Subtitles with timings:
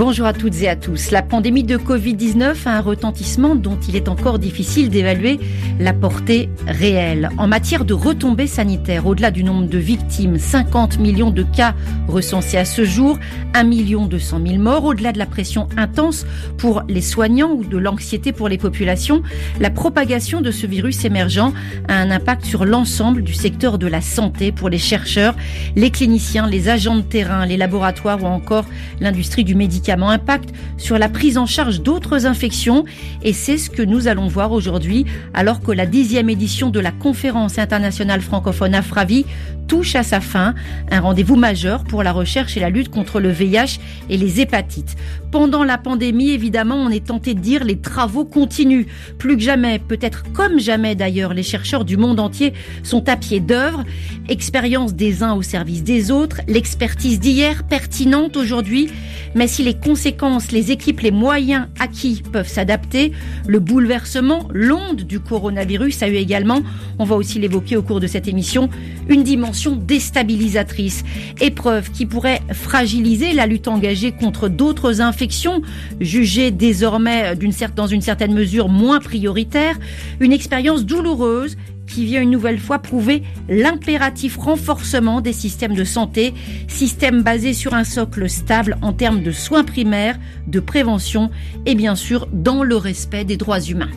[0.00, 1.10] Bonjour à toutes et à tous.
[1.10, 5.38] La pandémie de Covid-19 a un retentissement dont il est encore difficile d'évaluer
[5.78, 7.28] la portée réelle.
[7.36, 11.74] En matière de retombées sanitaires, au-delà du nombre de victimes, 50 millions de cas
[12.08, 13.18] recensés à ce jour,
[13.52, 16.24] 1 million 200 000 morts, au-delà de la pression intense
[16.56, 19.22] pour les soignants ou de l'anxiété pour les populations,
[19.60, 21.52] la propagation de ce virus émergent
[21.88, 25.34] a un impact sur l'ensemble du secteur de la santé pour les chercheurs,
[25.76, 28.64] les cliniciens, les agents de terrain, les laboratoires ou encore
[29.02, 32.84] l'industrie du médicament impact sur la prise en charge d'autres infections
[33.22, 36.92] et c'est ce que nous allons voir aujourd'hui alors que la dixième édition de la
[36.92, 39.24] conférence internationale francophone Afravi
[39.70, 40.56] touche à sa fin,
[40.90, 44.96] un rendez-vous majeur pour la recherche et la lutte contre le VIH et les hépatites.
[45.30, 48.86] Pendant la pandémie, évidemment, on est tenté de dire les travaux continuent.
[49.16, 52.52] Plus que jamais, peut-être comme jamais d'ailleurs, les chercheurs du monde entier
[52.82, 53.84] sont à pied d'œuvre.
[54.28, 58.90] Expérience des uns au service des autres, l'expertise d'hier pertinente aujourd'hui,
[59.34, 63.12] mais si les conséquences, les équipes, les moyens acquis peuvent s'adapter,
[63.46, 66.62] le bouleversement, l'onde du coronavirus a eu également,
[66.98, 68.68] on va aussi l'évoquer au cours de cette émission,
[69.08, 71.04] une dimension déstabilisatrice.
[71.40, 75.62] Épreuve qui pourrait fragiliser la lutte engagée contre d'autres infections,
[76.00, 77.34] jugées désormais
[77.76, 79.78] dans une certaine mesure moins prioritaires.
[80.20, 81.56] Une expérience douloureuse
[81.90, 86.34] qui vient une nouvelle fois prouver l'impératif renforcement des systèmes de santé,
[86.68, 91.30] système basé sur un socle stable en termes de soins primaires, de prévention
[91.66, 93.90] et bien sûr dans le respect des droits humains.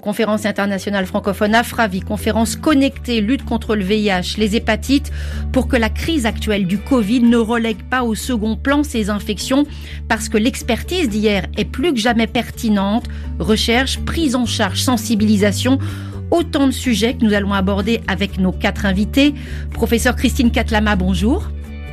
[0.00, 5.10] Conférence internationale francophone Afravi, conférence connectée, lutte contre le VIH, les hépatites,
[5.52, 9.66] pour que la crise actuelle du Covid ne relègue pas au second plan ces infections,
[10.08, 13.04] parce que l'expertise d'hier est plus que jamais pertinente.
[13.38, 15.78] Recherche, prise en charge, sensibilisation
[16.30, 19.34] autant de sujets que nous allons aborder avec nos quatre invités.
[19.72, 21.48] Professeur Christine Katlama, bonjour.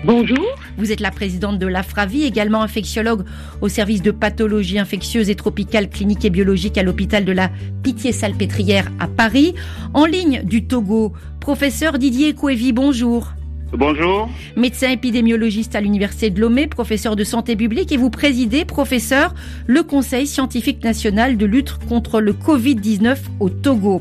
[0.06, 0.46] Bonjour.
[0.78, 3.24] Vous êtes la présidente de l'AFRAVI, également infectiologue
[3.62, 7.50] au service de pathologie infectieuse et tropicale clinique et biologique à l'hôpital de la
[7.82, 9.56] Pitié-Salpêtrière à Paris.
[9.96, 13.32] En ligne du Togo, professeur Didier Kouevi, bonjour.
[13.74, 14.30] Bonjour.
[14.56, 19.34] Médecin épidémiologiste à l'Université de Lomé, professeur de santé publique et vous présidez, professeur,
[19.66, 23.98] le Conseil scientifique national de lutte contre le Covid-19 au Togo.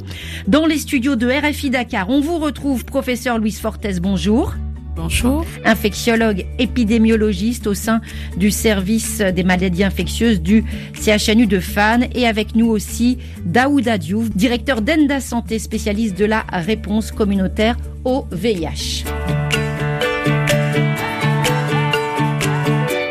[0.49, 4.55] Dans les studios de RFI Dakar, on vous retrouve, professeur Louise Fortes, bonjour.
[4.97, 5.45] Bonjour.
[5.65, 8.01] Infectiologue épidémiologiste au sein
[8.37, 14.31] du service des maladies infectieuses du CHNU de Fan et avec nous aussi Daouda Diouf,
[14.31, 19.05] directeur d'Enda Santé, spécialiste de la réponse communautaire au VIH.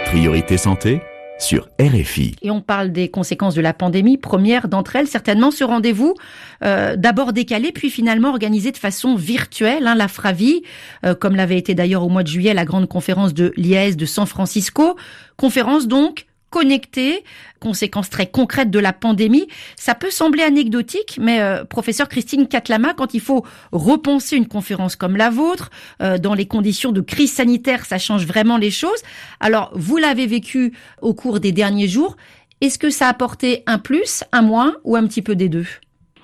[0.06, 1.02] Priorité santé
[1.44, 2.36] sur RFI.
[2.42, 4.18] Et on parle des conséquences de la pandémie.
[4.18, 6.16] Première d'entre elles, certainement, ce rendez-vous,
[6.64, 10.64] euh, d'abord décalé, puis finalement organisé de façon virtuelle, hein, la Fravi,
[11.06, 14.06] euh, comme l'avait été d'ailleurs au mois de juillet la grande conférence de l'IAS de
[14.06, 14.96] San Francisco.
[15.38, 17.24] Conférence donc connectés,
[17.60, 19.48] conséquences très concrètes de la pandémie.
[19.76, 24.96] Ça peut sembler anecdotique, mais euh, professeur Christine Katlama, quand il faut repenser une conférence
[24.96, 25.72] comme la vôtre,
[26.04, 29.02] euh, dans les conditions de crise sanitaire, ça change vraiment les choses.
[29.40, 32.18] Alors, vous l'avez vécu au cours des derniers jours.
[32.62, 35.66] Est-ce que ça a apporté un plus, un moins ou un petit peu des deux?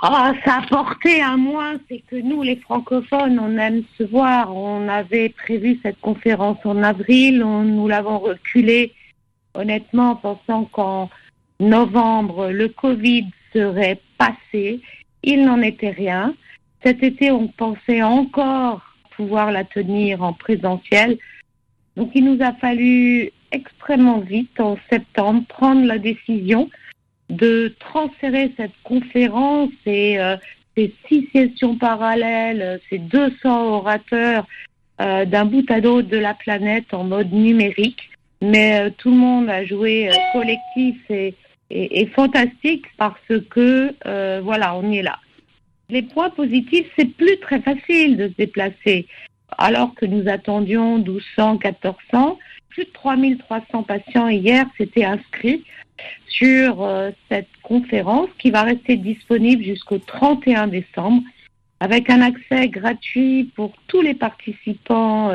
[0.04, 4.56] Ah, ça a apporté un moins, c'est que nous, les francophones, on aime se voir.
[4.56, 8.94] On avait prévu cette conférence en avril, on, nous l'avons reculée
[9.60, 11.10] honnêtement, pensant qu'en
[11.60, 14.82] novembre, le Covid serait passé,
[15.24, 16.34] il n'en était rien.
[16.84, 18.82] Cet été, on pensait encore
[19.18, 21.18] pouvoir la tenir en présentiel.
[21.98, 26.70] Donc, il nous a fallu extrêmement vite, en septembre, prendre la décision
[27.30, 30.38] de transférer cette conférence et euh,
[30.76, 34.48] ces six sessions parallèles, ces 200 orateurs
[35.02, 38.10] euh, d'un bout à l'autre de la planète en mode numérique
[38.42, 41.36] mais euh, tout le monde a joué euh, collectif et,
[42.16, 43.20] fantastique parce
[43.50, 45.20] que euh, voilà, on est là.
[45.90, 49.08] Les points positifs, c'est plus très facile de se déplacer.
[49.58, 52.40] Alors que nous attendions 1200, 1400,
[52.70, 55.64] plus de 3300 patients hier s'étaient inscrits
[56.28, 56.88] sur
[57.30, 61.24] cette conférence qui va rester disponible jusqu'au 31 décembre.
[61.80, 65.32] avec un accès gratuit pour tous les participants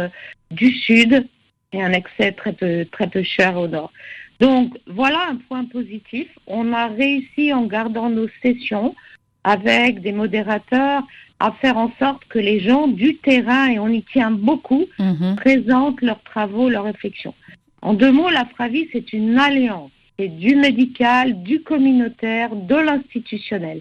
[0.51, 1.27] du Sud
[1.75, 3.93] et un accès très peu, très peu cher au Nord.
[4.41, 6.29] Donc voilà un point positif.
[6.47, 8.95] On a réussi en gardant nos sessions
[9.45, 11.03] avec des modérateurs
[11.41, 15.37] à faire en sorte que les gens du terrain, et on y tient beaucoup, Mhm.
[15.37, 17.35] présentent leurs travaux, leurs réflexions.
[17.83, 19.91] En deux mots, la Fravi, c'est une alliance.
[20.19, 23.81] C'est du médical, du communautaire, de l'institutionnel.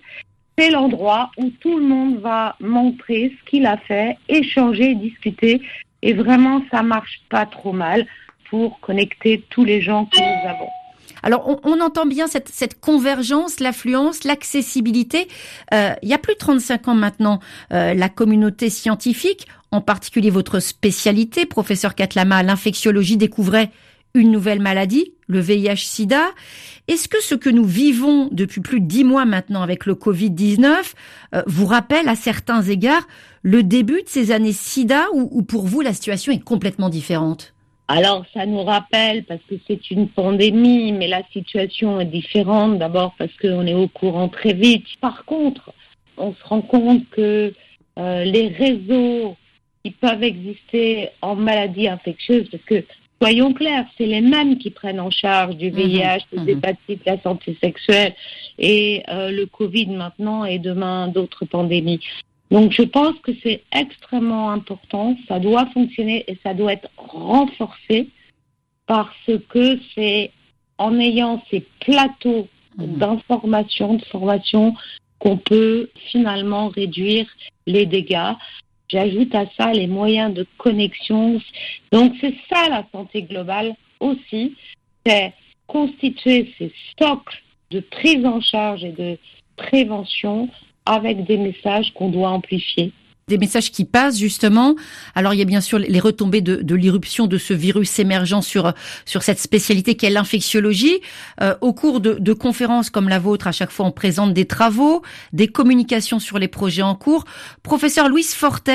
[0.58, 5.62] C'est l'endroit où tout le monde va montrer ce qu'il a fait, échanger, discuter.
[6.04, 8.06] Et vraiment, ça marche pas trop mal
[8.50, 10.70] pour connecter tous les gens que nous avons.
[11.24, 15.30] Alors, on, entend bien cette, cette convergence, l'affluence, l'accessibilité.
[15.74, 17.40] Euh, il y a plus de 35 ans maintenant,
[17.72, 23.72] euh, la communauté scientifique, en particulier votre spécialité, professeur Katlama, l'infectiologie, découvrait
[24.16, 26.32] une nouvelle maladie, le VIH-Sida.
[26.88, 30.94] Est-ce que ce que nous vivons depuis plus de dix mois maintenant avec le Covid-19
[31.34, 33.08] euh, vous rappelle à certains égards
[33.42, 37.54] le début de ces années Sida ou, ou pour vous la situation est complètement différente?
[37.88, 42.78] Alors, ça nous rappelle parce que c'est une pandémie, mais la situation est différente.
[42.78, 44.86] D'abord parce qu'on est au courant très vite.
[45.02, 45.74] Par contre,
[46.18, 47.54] on se rend compte que
[48.00, 49.36] euh, les réseaux
[49.84, 52.86] qui peuvent exister en maladies infectieuses, parce que
[53.24, 56.46] soyons clairs, c'est les mêmes qui prennent en charge du VIH, mhm.
[56.46, 58.14] des hépatites, la santé sexuelle
[58.58, 62.02] et euh, le Covid maintenant et demain d'autres pandémies.
[62.52, 68.10] Donc je pense que c'est extrêmement important, ça doit fonctionner et ça doit être renforcé
[68.86, 70.32] parce que c'est
[70.78, 72.48] en ayant ces plateaux
[72.78, 72.98] Mhm.
[72.98, 74.74] d'information, de formation
[75.20, 77.28] qu'on peut finalement réduire
[77.66, 78.34] les dégâts.
[78.90, 81.42] J'ajoute à ça les moyens de connexion.
[81.92, 84.56] Donc c'est ça la santé globale aussi,
[85.06, 85.34] c'est
[85.68, 89.18] constituer ces stocks de prise en charge et de
[89.56, 90.50] prévention
[90.86, 92.92] avec des messages qu'on doit amplifier.
[93.28, 94.76] Des messages qui passent justement.
[95.16, 98.42] Alors il y a bien sûr les retombées de, de l'irruption de ce virus émergent
[98.42, 98.74] sur
[99.06, 101.00] sur cette spécialité qu'est l'infectiologie.
[101.42, 104.46] Euh, au cours de, de conférences comme la vôtre, à chaque fois on présente des
[104.46, 107.26] travaux, des communications sur les projets en cours.
[107.64, 108.70] Professeur Louis Fortes,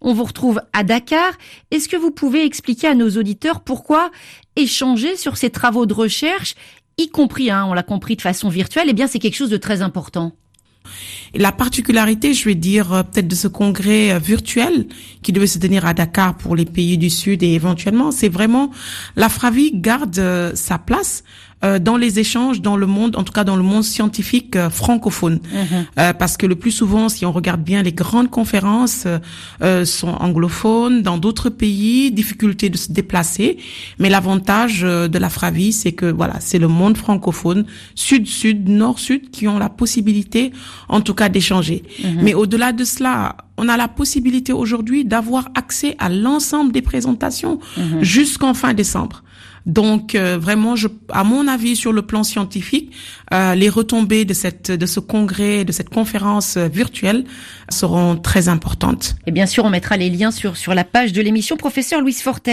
[0.00, 1.32] on vous retrouve à Dakar.
[1.70, 4.10] Est-ce que vous pouvez expliquer à nos auditeurs pourquoi
[4.56, 6.54] échanger sur ces travaux de recherche,
[6.98, 9.56] y compris, hein, on l'a compris de façon virtuelle, eh bien c'est quelque chose de
[9.56, 10.32] très important.
[11.34, 14.86] La particularité, je vais dire, euh, peut-être de ce congrès euh, virtuel
[15.22, 18.70] qui devait se tenir à Dakar pour les pays du Sud et éventuellement, c'est vraiment
[19.16, 21.24] la Fravi garde euh, sa place
[21.64, 24.70] euh, dans les échanges dans le monde, en tout cas dans le monde scientifique euh,
[24.70, 25.40] francophone.
[25.98, 29.06] Euh, parce que le plus souvent, si on regarde bien, les grandes conférences
[29.62, 33.58] euh, sont anglophones, dans d'autres pays, difficulté de se déplacer.
[33.98, 39.48] Mais l'avantage de la Fravi, c'est que voilà, c'est le monde francophone, sud-sud, nord-sud, qui
[39.48, 40.52] ont la possibilité,
[40.88, 41.82] en tout cas, d'échanger.
[42.22, 47.58] Mais au-delà de cela, on a la possibilité aujourd'hui d'avoir accès à l'ensemble des présentations
[48.00, 49.22] jusqu'en fin décembre.
[49.66, 52.92] Donc euh, vraiment, je, à mon avis, sur le plan scientifique,
[53.32, 57.24] euh, les retombées de cette de ce congrès, de cette conférence euh, virtuelle
[57.68, 59.14] seront très importantes.
[59.26, 61.56] Et bien sûr, on mettra les liens sur, sur la page de l'émission.
[61.56, 62.48] Professeur Louis Fortes,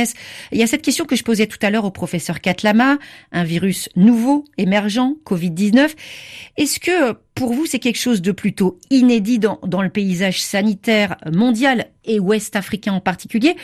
[0.51, 2.97] il y a cette question que je posais tout à l'heure au professeur Katlama,
[3.31, 5.89] un virus nouveau, émergent, Covid-19.
[6.57, 11.15] Est-ce que pour vous, c'est quelque chose de plutôt inédit dans, dans le paysage sanitaire
[11.31, 13.55] mondial et ouest africain en particulier,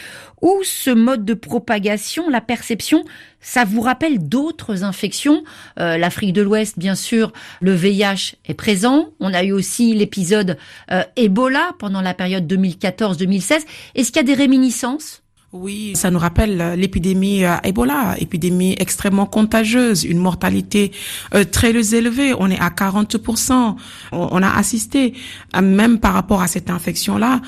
[0.41, 3.03] ou ce mode de propagation, la perception,
[3.41, 5.43] ça vous rappelle d'autres infections
[5.77, 9.09] Euh, L'Afrique de l'Ouest, bien sûr, le VIH est présent.
[9.19, 10.57] On a eu aussi l'épisode
[10.93, 13.65] euh, Ebola pendant la période 2014-2016.
[13.95, 15.24] Est-ce qu'il y a des réminiscences
[15.57, 20.91] Oui, ça nous rappelle euh, l'épidémie euh, Ebola, épidémie extrêmement contagieuse, une mortalité
[21.33, 22.33] euh, très élevée.
[22.37, 23.75] On est à 40%.
[24.11, 25.13] On, a assisté,
[25.61, 27.41] même par rapport à cette infection-là,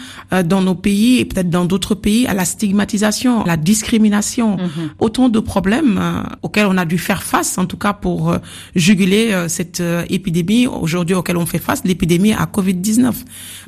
[0.45, 4.57] dans nos pays et peut-être dans d'autres pays, à la stigmatisation, à la discrimination.
[4.99, 8.35] Autant de problèmes auxquels on a dû faire face, en tout cas pour
[8.75, 13.13] juguler cette épidémie aujourd'hui auquel on fait face, l'épidémie à Covid-19.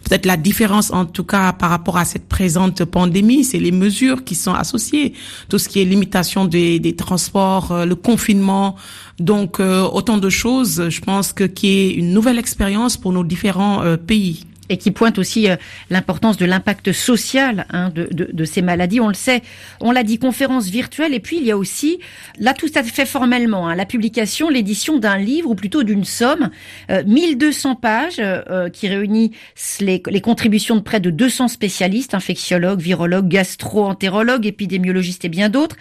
[0.03, 4.23] Peut-être la différence, en tout cas, par rapport à cette présente pandémie, c'est les mesures
[4.29, 5.13] qui sont associées.
[5.49, 8.75] Tout ce qui est limitation des, des transports, euh, le confinement.
[9.19, 13.23] Donc, euh, autant de choses, je pense que qui est une nouvelle expérience pour nos
[13.23, 14.45] différents euh, pays.
[14.69, 15.55] Et qui pointe aussi euh,
[15.89, 18.99] l'importance de l'impact social hein, de, ces maladies.
[18.99, 19.41] On le sait,
[19.81, 21.99] on l'a dit, conférence virtuelle, et puis il y a aussi,
[22.37, 26.49] là tout à fait formellement, hein, la publication, l'édition d'un livre, ou plutôt d'une somme,
[26.89, 29.31] euh, 1200 pages, euh, qui réunit
[29.79, 35.75] les, les, contributions de près de 200 spécialistes, infectiologues, virologues, gastro-entérologues, épidémiologistes et bien d'autres.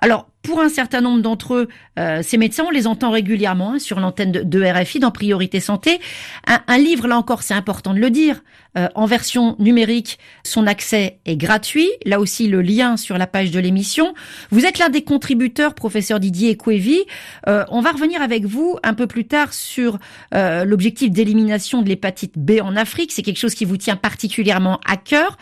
[0.00, 1.68] Alors, pour un certain nombre d'entre eux,
[1.98, 6.00] euh, ces médecins, on les entend régulièrement hein, sur l'antenne de, RFI dans Priorité Santé.
[6.46, 8.42] Un livre, là encore, c'est important de le dire,
[8.78, 10.20] euh, en version numérique.
[10.44, 11.90] Son accès est gratuit.
[12.04, 14.14] Là aussi, le lien sur la page de l'émission.
[14.52, 17.00] Vous êtes l'un des contributeurs, professeur Didier Ekwevi.
[17.48, 19.98] Euh, on va revenir avec vous un peu plus tard sur
[20.34, 23.10] euh, l'objectif d'élimination de l'hépatite B en Afrique.
[23.10, 25.36] C'est quelque chose qui vous tient particulièrement à cœur.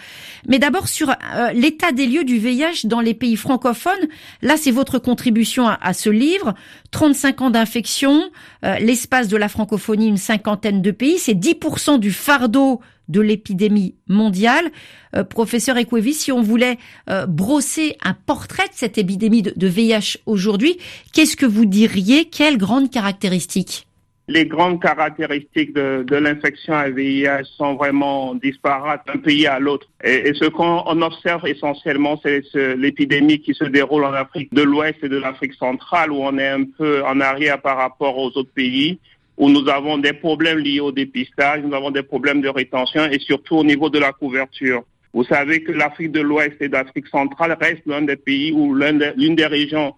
[0.47, 1.14] Mais d'abord sur
[1.52, 3.92] l'état des lieux du VIH dans les pays francophones.
[4.40, 6.54] Là, c'est votre contribution à, à, ce livre.
[6.92, 8.30] 35 ans d'infection,
[8.62, 11.18] l'espace de la francophonie, une cinquantaine de pays.
[11.18, 14.71] C'est 10% du fardeau de l'épidémie mondiale.
[15.17, 16.79] Euh, professeur Ekwevi, si on voulait
[17.11, 20.79] euh, brosser un portrait de cette épidémie de, VIH aujourd'hui,
[21.12, 22.27] qu'est-ce que vous diriez?
[22.27, 23.87] Quelles grandes caractéristiques?
[24.31, 29.87] Les grandes caractéristiques de, l'infection à VIH sont vraiment disparates d'un pays à l'autre.
[30.05, 32.43] Et, ce qu'on observe essentiellement, c'est
[32.77, 36.49] l'épidémie qui se déroule en Afrique de l'Ouest et de l'Afrique centrale, où on est
[36.49, 38.99] un peu en arrière par rapport aux autres pays
[39.38, 43.21] où nous avons des problèmes liés au dépistage, nous avons des problèmes de rétention et
[43.21, 44.83] surtout au niveau de la couverture.
[45.14, 49.37] Vous savez que l'Afrique de l'Ouest et l'Afrique centrale restent l'un des pays ou l'une
[49.37, 49.95] des régions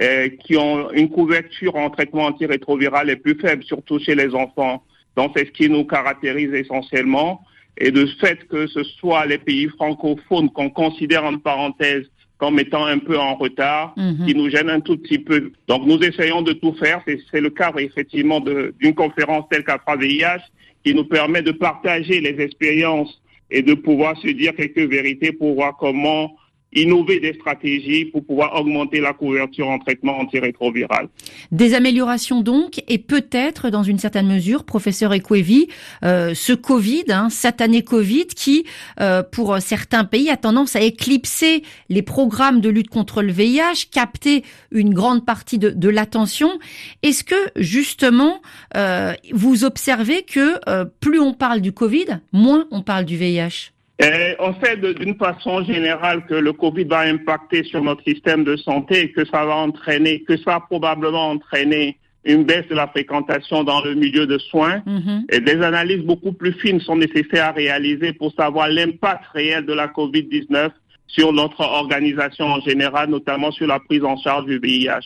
[0.00, 4.82] euh, qui ont une couverture en traitement antirétroviral les plus faible, surtout chez les enfants.
[5.16, 7.42] Donc c'est ce qui nous caractérise essentiellement.
[7.76, 12.06] Et de fait que ce soit les pays francophones qu'on considère en parenthèse
[12.38, 14.26] comme étant un peu en retard, mhm.
[14.26, 15.52] qui nous gêne un tout petit peu.
[15.68, 17.02] Donc nous essayons de tout faire.
[17.30, 20.42] C'est le cas effectivement d'une conférence telle qu'Afra VIH
[20.84, 25.54] qui nous permet de partager les expériences et de pouvoir se dire quelques vérités pour
[25.54, 26.36] voir comment
[26.74, 31.08] innover des stratégies pour pouvoir augmenter la couverture en traitement antirétroviral.
[31.52, 35.68] Des améliorations donc, et peut-être dans une certaine mesure, professeur Ekwevi,
[36.04, 38.64] euh, ce Covid, hein, satané Covid, qui
[39.00, 43.88] euh, pour certains pays a tendance à éclipser les programmes de lutte contre le VIH,
[43.90, 46.58] capter une grande partie de, de l'attention.
[47.02, 48.40] Est-ce que justement
[48.76, 53.73] euh, vous observez que euh, plus on parle du Covid, moins on parle du VIH
[54.00, 58.56] et on sait d'une façon générale que le Covid va impacter sur notre système de
[58.56, 62.88] santé et que ça va entraîner, que ça va probablement entraîner une baisse de la
[62.88, 64.78] fréquentation dans le milieu de soins.
[64.86, 65.24] Mm-hmm.
[65.30, 69.72] Et des analyses beaucoup plus fines sont nécessaires à réaliser pour savoir l'impact réel de
[69.72, 70.70] la COVID-19
[71.06, 75.04] sur notre organisation en général, notamment sur la prise en charge du VIH.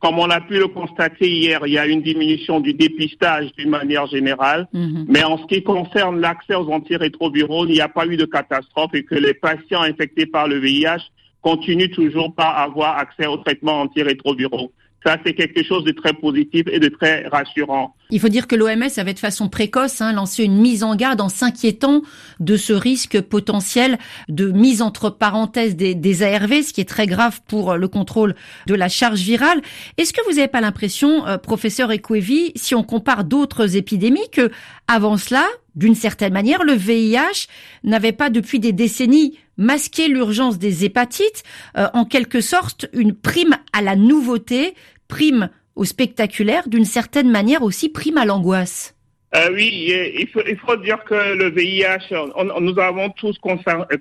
[0.00, 3.68] Comme on a pu le constater hier, il y a une diminution du dépistage d'une
[3.68, 5.04] manière générale, mhm.
[5.08, 8.94] mais en ce qui concerne l'accès aux antirétroviraux, il n'y a pas eu de catastrophe
[8.94, 11.10] et que les patients infectés par le VIH
[11.42, 14.72] continuent toujours par avoir accès aux traitements antirétroviraux.
[15.04, 17.94] Ça, c'est quelque chose de très positif et de très rassurant.
[18.10, 21.22] Il faut dire que l'OMS avait de façon précoce hein, lancé une mise en garde
[21.22, 22.02] en s'inquiétant
[22.38, 27.40] de ce risque potentiel de mise entre parenthèses des, ARV, ce qui est très grave
[27.48, 28.34] pour le contrôle
[28.66, 29.62] de la charge virale.
[29.96, 34.50] Est-ce que vous n'avez pas l'impression, euh, professeur Ekwevi, si on compare d'autres épidémies, que
[34.86, 37.46] avant cela, d'une certaine manière, le VIH
[37.84, 41.44] n'avait pas depuis des décennies masqué l'urgence des hépatites,
[41.76, 44.74] euh, en quelque sorte une prime à la nouveauté,
[45.06, 48.96] prime au spectaculaire, d'une certaine manière aussi prime à l'angoisse.
[49.36, 52.12] Euh, oui, il faut, il faut, dire que le VIH,
[52.60, 53.38] nous avons tous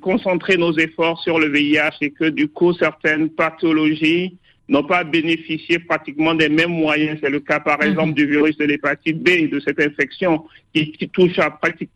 [0.02, 4.40] concentré nos efforts sur le VIH et que du coup, certaines pathologies
[4.70, 7.20] n'ont pas bénéficié pratiquement des mêmes moyens.
[7.22, 7.90] C'est le cas, par mhm.
[7.90, 11.52] exemple, du virus de l'hépatite B, de cette infection qui, touche à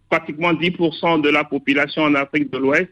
[0.10, 2.90] pratiquement 10% de la population en Afrique de l'Ouest.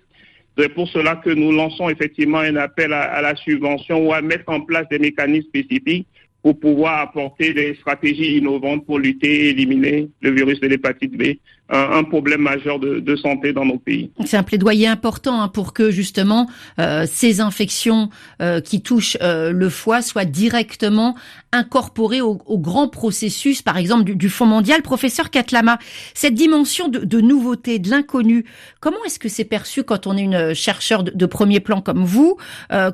[0.58, 4.50] C'est pour cela que nous lançons effectivement un appel à, la subvention ou à mettre
[4.50, 6.08] en place des mécanismes spécifiques
[6.44, 11.36] pour pouvoir apporter des stratégies innovantes pour lutter et éliminer le virus de l'hépatite B,
[11.72, 14.12] un, problème majeur de, santé dans nos pays.
[14.26, 18.10] C'est un plaidoyer important hein, pour que justement euh, ces infections
[18.42, 21.16] euh, qui touchent euh, le foie soient directement
[21.54, 24.82] incorporées au, grand processus, par exemple du, du Fonds mondial.
[24.82, 25.80] Professeur Katlama,
[26.14, 28.46] cette dimension de, nouveauté, de l'inconnu,
[28.80, 32.04] comment est-ce que c'est perçu quand on est une chercheur de, de premier plan comme
[32.04, 32.38] vous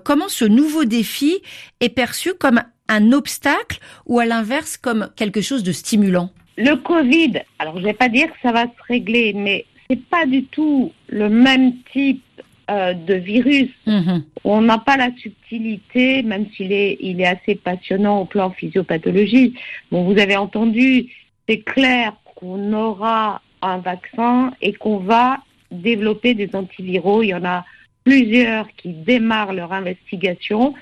[0.04, 1.38] Comment ce nouveau défi
[1.80, 7.42] est perçu comme un obstacle ou à l'inverse comme quelque chose de stimulant Le Covid,
[7.60, 10.44] alors je ne vais pas dire que ça va se régler, mais c'est pas du
[10.46, 12.24] tout le même type
[12.70, 13.70] euh, de virus.
[13.86, 14.24] Mhm.
[14.44, 19.54] On n'a pas la subtilité, même s'il est, il est assez passionnant au plan physiopathologie.
[19.92, 21.08] Bon, vous avez entendu,
[21.48, 25.40] c'est clair qu'on aura un vaccin et qu'on va
[25.72, 27.24] développer des antiviraux.
[27.24, 27.66] Il y en a
[28.04, 30.74] plusieurs qui démarrent leur investigation.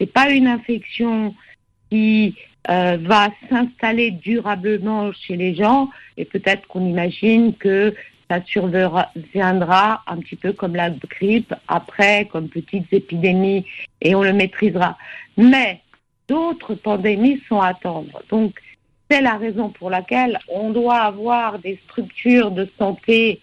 [0.00, 1.34] C'est pas une infection
[1.90, 2.36] qui
[2.70, 7.94] euh, va s'installer durablement chez les gens et peut-être qu'on imagine que
[8.30, 13.66] ça surviendra un petit peu comme la grippe après, comme petites épidémies
[14.00, 14.96] et on le maîtrisera.
[15.36, 15.80] Mais
[16.26, 18.22] d'autres pandémies sont à attendre.
[18.30, 18.54] Donc
[19.10, 23.40] c'est la raison pour laquelle on doit avoir des structures de santé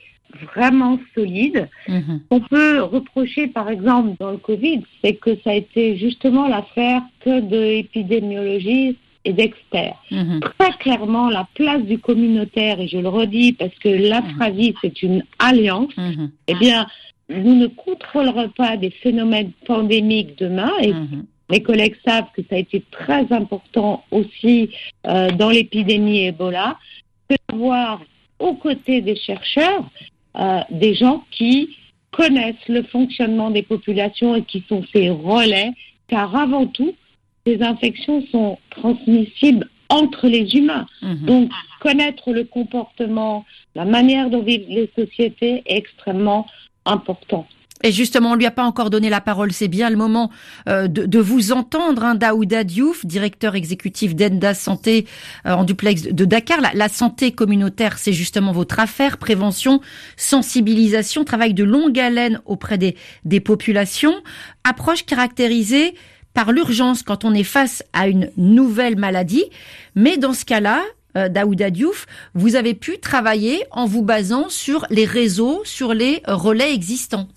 [0.55, 1.69] vraiment solide.
[1.87, 2.21] Mhm.
[2.29, 7.01] On peut reprocher, par exemple, dans le Covid, c'est que ça a été justement l'affaire
[7.21, 9.97] que d'épidémiologistes et d'experts.
[10.09, 10.39] Mhm.
[10.57, 15.23] Très clairement, la place du communautaire, et je le redis parce que l'Afravie, c'est une
[15.37, 16.31] alliance, Mhm.
[16.47, 16.87] eh bien,
[17.29, 21.25] nous ne contrôlerons pas des phénomènes pandémiques demain, et Mhm.
[21.49, 24.71] mes collègues savent que ça a été très important aussi
[25.07, 26.77] euh, dans l'épidémie Ebola,
[27.29, 28.01] que d'avoir
[28.39, 29.83] aux côtés des chercheurs
[30.37, 31.77] euh, des gens qui
[32.11, 35.71] connaissent le fonctionnement des populations et qui sont ces relais,
[36.07, 36.93] car avant tout,
[37.45, 40.87] ces infections sont transmissibles entre les humains.
[41.01, 41.25] Mhm.
[41.25, 43.45] Donc, connaître le comportement,
[43.75, 46.47] la manière dont vivent les sociétés est extrêmement
[46.85, 47.47] important.
[47.83, 49.51] Et justement, on lui a pas encore donné la parole.
[49.51, 50.29] C'est bien le moment
[50.67, 55.05] euh, de, vous entendre, hein, Daouda Diouf, directeur exécutif d'Enda Santé
[55.45, 56.59] euh, en duplex de Dakar.
[56.73, 59.17] La, santé communautaire, c'est justement votre affaire.
[59.17, 59.81] Prévention,
[60.17, 62.95] sensibilisation, travail de longue haleine auprès des,
[63.25, 64.15] des populations.
[64.63, 65.95] Approche caractérisée
[66.33, 69.45] par l'urgence quand on est face à une nouvelle maladie.
[69.95, 70.81] Mais dans ce cas-là,
[71.17, 76.21] euh, Daouda Diouf, vous avez pu travailler en vous basant sur les réseaux, sur les
[76.25, 77.27] relais existants.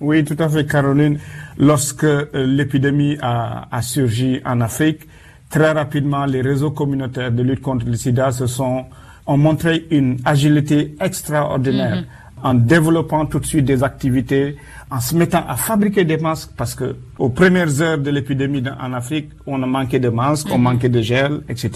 [0.00, 1.18] Oui, tout à fait, Caroline.
[1.58, 5.00] Lorsque euh, l'épidémie a, a, surgi en Afrique,
[5.48, 8.84] très rapidement, les réseaux communautaires de lutte contre le sida se sont,
[9.26, 11.96] ont montré une agilité extraordinaire.
[11.96, 12.04] Mhm.
[12.42, 14.56] En développant tout de suite des activités,
[14.90, 18.92] en se mettant à fabriquer des masques, parce que aux premières heures de l'épidémie en
[18.92, 21.70] Afrique, on a manqué de masques, on manquait de gel, etc.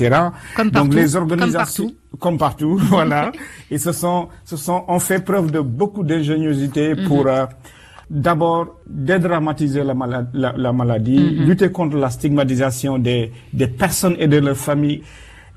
[0.54, 3.32] Comme partout, Donc les comme organisations, comme partout, voilà,
[3.70, 7.46] ils se sont, se sont, ont fait preuve de beaucoup d'ingéniosité pour euh,
[8.10, 9.94] d'abord dédramatiser la,
[10.34, 15.02] la, la maladie, lutter contre la stigmatisation des, des personnes et de leurs familles.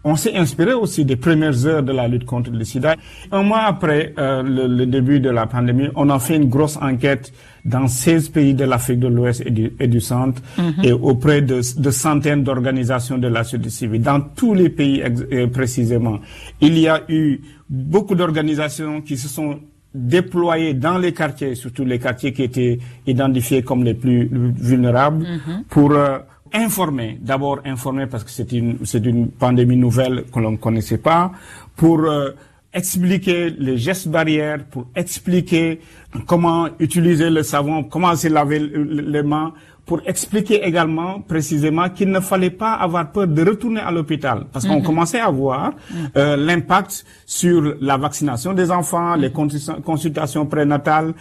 [0.05, 2.95] On s'est inspiré aussi des premières heures de la lutte contre le sida.
[3.31, 6.77] Un mois après euh, le, le début de la pandémie, on a fait une grosse
[6.77, 7.31] enquête
[7.63, 10.41] dans 16 pays de l'Afrique de l'Ouest et du, et du Centre
[10.83, 14.01] et auprès de, de centaines d'organisations de la société civile.
[14.01, 16.19] Dans tous les pays euh, précisément,
[16.59, 17.39] il y a eu
[17.69, 19.59] beaucoup d'organisations qui se sont
[19.93, 25.25] déployées dans les quartiers, surtout les quartiers qui étaient identifiés comme les plus vulnérables,
[25.69, 26.19] pour euh,
[26.53, 30.97] informer, d'abord informer parce que c'est une, c'est une pandémie nouvelle que l'on ne connaissait
[30.97, 31.31] pas,
[31.75, 32.31] pour euh,
[32.73, 35.79] expliquer les gestes barrières, pour expliquer
[36.25, 39.53] comment utiliser le savon, comment se laver le- le- les mains,
[39.85, 44.45] pour expliquer également précisément qu'il ne fallait pas avoir peur de retourner à l'hôpital.
[44.51, 45.73] Parce qu'on commençait à voir
[46.15, 51.13] euh, l'impact sur la vaccination des enfants, les consulta- consultations prénatales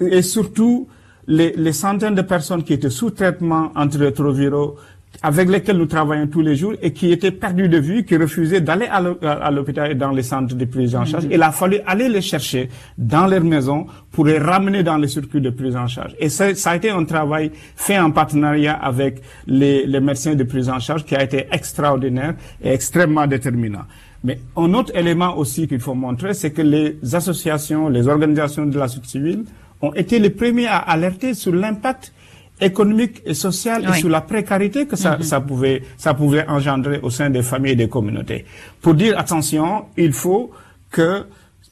[0.00, 0.88] et surtout
[1.26, 4.76] les, les centaines de personnes qui étaient sous traitement antirétroviraux
[5.22, 8.60] avec lesquels nous travaillons tous les jours et qui étaient perdus de vue, qui refusaient
[8.62, 11.24] d'aller à l'hô- à l'hôpital et dans les centres de prise en charge.
[11.30, 15.40] Il a fallu aller les chercher dans leurs maisons pour les ramener dans les circuits
[15.42, 16.14] de prise en charge.
[16.18, 20.44] Et ça, ça a été un travail fait en partenariat avec les, les médecins de
[20.44, 23.82] prise en charge qui a été extraordinaire et extrêmement déterminant.
[24.24, 28.78] Mais un autre élément aussi qu'il faut montrer, c'est que les associations, les organisations de
[28.78, 29.44] la société civile
[29.82, 32.12] ont été les premiers à alerter sur l'impact
[32.60, 33.96] économique et social Oui.
[33.96, 37.72] et sur la précarité que ça, ça pouvait ça pouvait engendrer au sein des familles
[37.72, 38.44] et des communautés.
[38.82, 40.50] Pour dire attention, il faut
[40.90, 41.24] que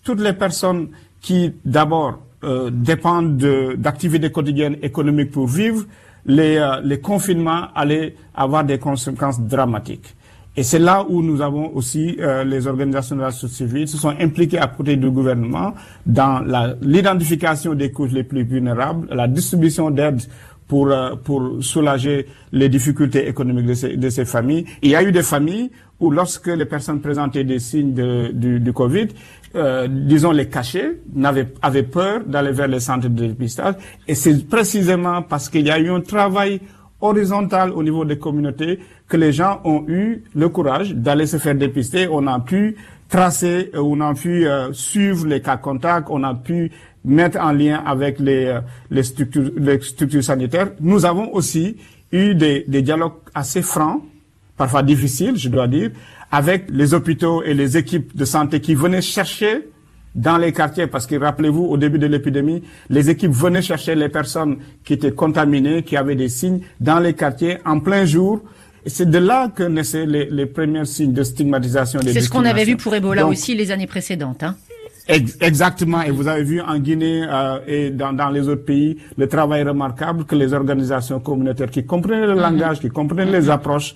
[0.05, 0.89] toutes les personnes
[1.21, 5.85] qui d'abord euh, dépendent de- d'activités quotidiennes économiques pour vivre,
[6.25, 10.15] les, euh, les confinements allaient avoir des conséquences dramatiques.
[10.57, 13.97] Et c'est là où nous avons aussi euh, les organisations de la société civile se
[13.97, 15.73] sont impliquées à côté du gouvernement
[16.05, 16.41] dans
[16.81, 20.21] l'identification des couches les plus vulnérables, la distribution d'aide
[20.69, 24.67] pour, euh, pour soulager les difficultés économiques de ces, de ces familles.
[24.83, 28.61] Il y a eu des familles où lorsque les personnes présentaient des signes de, du,
[28.61, 29.09] du Covid,
[29.57, 33.75] euh, disons les cachets, n'avaient, avaient peur d'aller vers les centres de dépistage.
[34.07, 36.61] Et c'est précisément parce qu'il y a eu un travail
[37.01, 41.55] horizontal au niveau des communautés que les gens ont eu le courage d'aller se faire
[41.55, 42.09] dépister.
[42.11, 42.77] On a pu
[43.09, 46.71] tracer, euh, on a pu euh, suivre les cas contacts, on a pu
[47.05, 50.71] mettre en lien avec les, euh, les, structures, les structures sanitaires.
[50.81, 51.77] Nous avons aussi
[52.13, 54.03] eu des, des dialogues assez francs,
[54.57, 55.91] parfois difficiles, je dois dire,
[56.31, 59.69] avec les hôpitaux et les équipes de santé qui venaient chercher
[60.15, 64.09] dans les quartiers, parce que rappelez-vous, au début de l'épidémie, les équipes venaient chercher les
[64.09, 68.43] personnes qui étaient contaminées, qui avaient des signes, dans les quartiers, en plein jour.
[68.87, 72.45] C'est de là que naissaient les, les premiers signes de stigmatisation des C'est ce qu'on
[72.45, 74.43] avait vu pour Ebola Donc, aussi les années précédentes.
[74.43, 74.57] Hein.
[75.09, 78.99] Ex- Exactement, et vous avez vu en Guinée euh, et dans, dans les autres pays
[79.17, 83.95] le travail remarquable que les organisations communautaires qui comprenaient le langage, qui comprenaient les approches,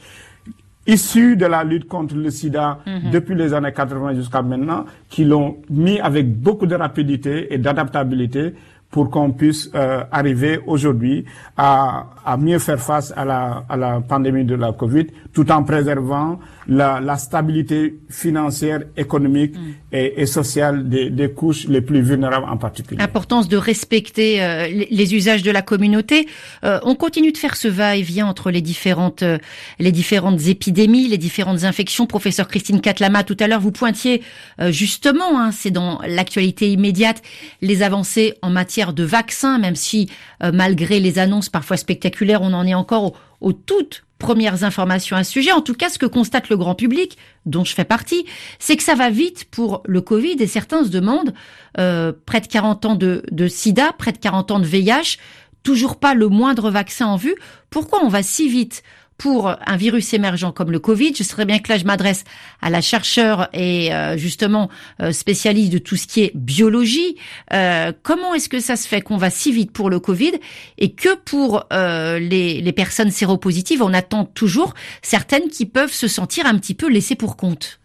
[0.86, 2.78] issus de la lutte contre le sida
[3.12, 8.54] depuis les années 80 jusqu'à maintenant, qui l'ont mis avec beaucoup de rapidité et d'adaptabilité
[8.92, 11.24] pour qu'on puisse euh, arriver aujourd'hui
[11.56, 15.64] à, à, mieux faire face à la, à la pandémie de la Covid, tout en
[15.64, 19.70] préservant la, la stabilité financière, économique mm.
[19.92, 23.00] et, et, sociale des, des, couches les plus vulnérables en particulier.
[23.00, 26.28] L'importance de respecter euh, les, usages de la communauté.
[26.64, 29.38] Euh, on continue de faire ce va-et-vient entre les différentes, euh,
[29.78, 32.06] les différentes épidémies, les différentes infections.
[32.06, 34.22] Professeur Christine Catlama, tout à l'heure, vous pointiez
[34.68, 37.22] justement, hein, c'est dans l'actualité immédiate,
[37.62, 40.10] les avancées en matière de vaccins, même si
[40.42, 45.22] euh, malgré les annonces parfois spectaculaires, on en est encore aux, toutes premières informations à
[45.22, 45.52] ce sujet.
[45.52, 47.16] En tout cas, ce que constate le grand public,
[47.46, 48.24] dont je fais partie,
[48.58, 51.32] c'est que ça va vite pour le Covid et certains se demandent,
[51.78, 55.18] euh, près de 40 ans de, de sida, près de 40 ans de VIH,
[55.62, 57.36] toujours pas le moindre vaccin en vue.
[57.70, 58.82] Pourquoi on va si vite
[59.18, 61.14] pour un virus émergent comme le Covid.
[61.16, 62.24] Je serais bien que là, je m'adresse
[62.60, 64.68] à la chercheure et euh, justement
[65.00, 67.16] euh, spécialiste de tout ce qui est biologie.
[67.52, 70.32] Euh, comment est-ce que ça se fait qu'on va si vite pour le Covid
[70.78, 76.46] et que pour les, les personnes séropositives, on attend toujours certaines qui peuvent se sentir
[76.46, 77.80] un petit peu laissées pour compte?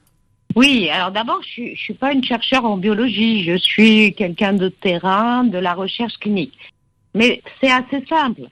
[0.55, 4.69] Oui, alors d'abord, je ne suis pas une chercheure en biologie, je suis quelqu'un de
[4.69, 6.57] terrain, de la recherche clinique.
[7.13, 8.43] Mais c'est assez simple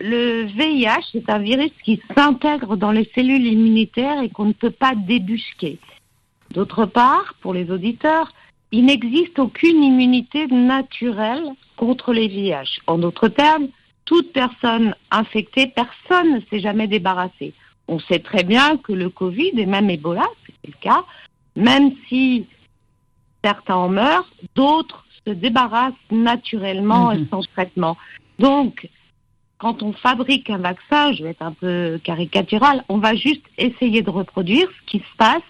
[0.00, 4.70] le VIH, c'est un virus qui s'intègre dans les cellules immunitaires et qu'on ne peut
[4.70, 5.78] pas débusquer.
[6.52, 8.32] D'autre part, pour les auditeurs,
[8.72, 11.44] il n'existe aucune immunité naturelle
[11.76, 12.80] contre les VIH.
[12.86, 13.68] En d'autres termes,
[14.04, 17.52] toute personne infectée, personne ne s'est jamais débarrassé.
[17.86, 21.04] On sait très bien que le Covid et même Ebola, c'est le cas,
[21.56, 22.46] même si
[23.44, 27.28] certains en meurent, d'autres se débarrassent naturellement et mhm.
[27.30, 27.96] sans traitement.
[28.38, 28.88] Donc,
[29.60, 34.02] quand on fabrique un vaccin, je vais être un peu caricatural, on va juste essayer
[34.02, 35.42] de reproduire ce qui se passe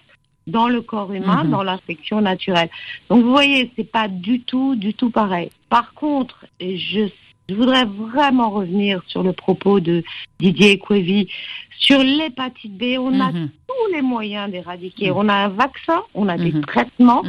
[0.47, 1.51] dans le corps humain, mhm.
[1.51, 2.69] dans l'infection naturelle.
[3.09, 5.49] Donc vous voyez, c'est pas du tout, du tout pareil.
[5.69, 7.07] Par contre, je,
[7.47, 10.03] je voudrais vraiment revenir sur le propos de
[10.39, 11.29] Didier Couevy
[11.77, 12.97] sur l'hépatite B.
[12.99, 13.49] On a mhm.
[13.67, 15.11] tous les moyens d'éradiquer.
[15.11, 15.17] Mhm.
[15.17, 17.23] On a un vaccin, on a des traitements,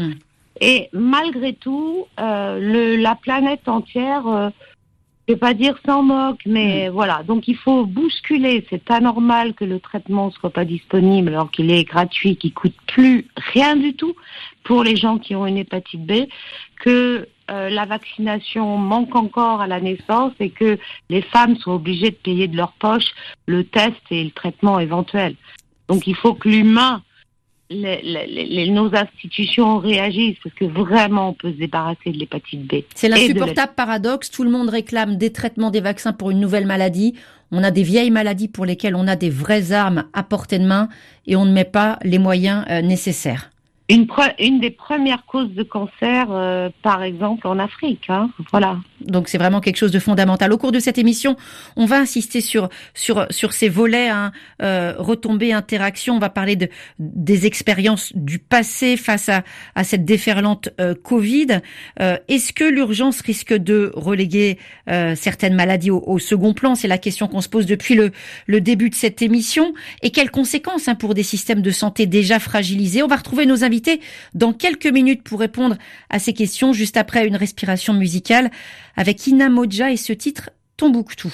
[0.61, 4.51] et malgré tout, euh, le, la planète entière euh,
[5.29, 6.93] je vais pas dire sans moque, mais mm.
[6.93, 7.23] voilà.
[7.23, 8.67] Donc il faut bousculer.
[8.71, 13.27] C'est anormal que le traitement soit pas disponible alors qu'il est gratuit, qu'il coûte plus
[13.53, 14.15] rien du tout
[14.65, 16.27] pour les gens qui ont une hépatite B,
[16.81, 20.79] que euh, la vaccination manque encore à la naissance et que
[21.11, 23.13] les femmes sont obligées de payer de leur poche
[23.47, 25.35] le test et le traitement éventuel.
[25.89, 27.03] Donc il faut que l'humain
[27.73, 32.75] les, nos institutions réagissent parce que vraiment on peut se débarrasser de l'hépatite B.
[32.95, 34.31] C'est l'insupportable paradoxe.
[34.31, 37.15] Tout le monde réclame des traitements, des vaccins pour une nouvelle maladie.
[37.51, 40.67] On a des vieilles maladies pour lesquelles on a des vraies armes à portée de
[40.67, 40.89] main
[41.27, 43.52] et on ne met pas les moyens euh, nécessaires
[43.95, 48.09] une, des premières causes de cancer, euh, par exemple, en Afrique.
[48.09, 48.79] Hein, voilà.
[49.01, 50.53] Donc c'est vraiment quelque chose de fondamental.
[50.53, 51.37] Au cours de cette émission,
[51.77, 56.17] on va insister sur sur sur ces volets, hein, euh, retombées, interactions.
[56.17, 59.43] On va parler de des expériences du passé face à
[59.75, 61.61] à cette déferlante euh, Covid.
[62.01, 66.75] Euh, Est-ce que l'urgence risque de reléguer euh, certaines maladies au, au second plan?
[66.77, 68.13] C'est la question qu'on se pose depuis le
[68.47, 69.75] le début de cette émission.
[70.03, 73.03] Et quelles conséquences hein, pour des systèmes de santé déjà fragilisés?
[73.03, 73.82] On va retrouver nos invités
[74.35, 75.77] dans quelques minutes pour répondre
[76.11, 78.51] à ces questions, juste après une respiration musicale
[78.97, 81.33] avec Ina Moja et ce titre Tombouctou.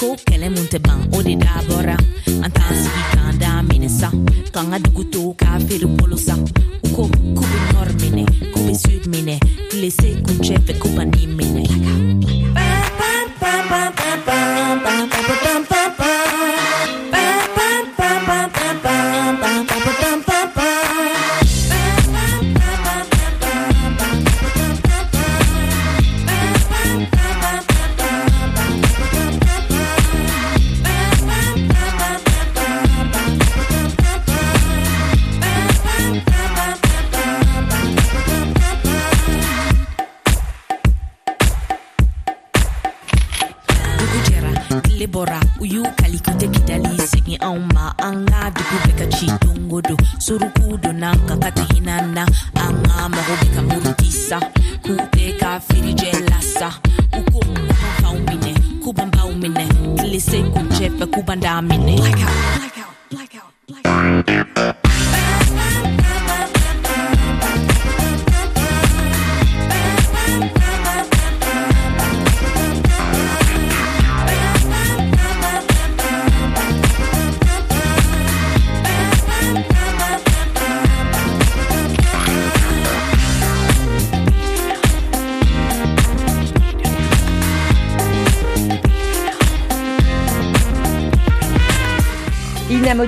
[0.00, 1.96] kokele mun tɛ ban o de dabɔra
[2.44, 4.08] an t'an sigi k'an da minɛ sa
[4.54, 6.34] k'an ka dugu to k'a feere bolo sa
[6.84, 7.02] u ko
[7.36, 8.74] k'u bɛ minɛ k'u bɛ
[9.12, 9.34] minɛ
[9.68, 10.88] tile se kuncɛ fɛ k'u
[11.38, 11.64] minɛ.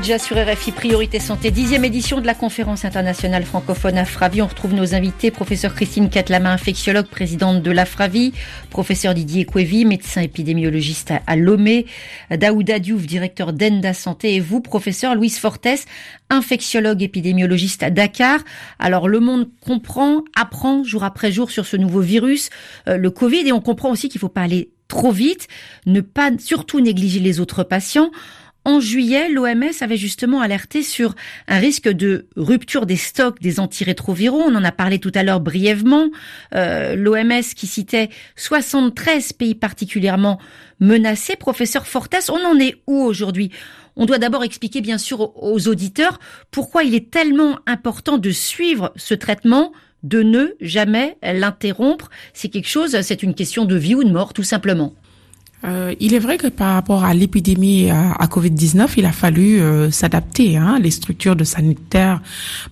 [0.02, 4.40] Ina sur RFI Priorité Santé, dixième édition de la conférence internationale francophone Afravi.
[4.40, 8.32] On retrouve nos invités, professeur Christine Catlama, infectiologue, présidente de l'Afravi,
[8.70, 11.86] professeur Didier Couévi, médecin épidémiologiste à Lomé,
[12.30, 15.86] Daouda Diouf, directeur d'ENDA Santé, et vous, professeur Louise Fortes,
[16.30, 18.40] infectiologue épidémiologiste à Dakar.
[18.78, 22.48] Alors le monde comprend, apprend jour après jour sur ce nouveau virus,
[22.88, 25.46] euh, le Covid, et on comprend aussi qu'il ne faut pas aller trop vite,
[25.86, 28.10] ne pas surtout négliger les autres patients.
[28.66, 31.14] En juillet, l'OMS avait justement alerté sur
[31.49, 34.42] un risque de rupture des stocks des antirétroviraux.
[34.46, 36.11] On en a parlé tout à l'heure brièvement.
[36.55, 40.38] Euh, L'OMS qui citait 73 pays particulièrement
[40.79, 41.37] menacés.
[41.37, 43.51] Professeur Fortes, on en est où aujourd'hui?
[43.96, 46.20] On doit d'abord expliquer bien sûr aux auditeurs
[46.51, 52.11] pourquoi il est tellement important de suivre ce traitement de ne jamais l'interrompre.
[52.35, 54.94] C'est quelque chose, c'est une question de vie ou de mort tout simplement.
[55.64, 59.90] Euh, il est vrai que par rapport à l'épidémie à, Covid-19, il a fallu euh,
[59.90, 62.23] s'adapter, hein, les structures de sanitaire,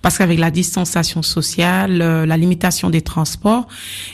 [0.01, 3.67] parce qu'avec la distanciation sociale, euh, la limitation des transports,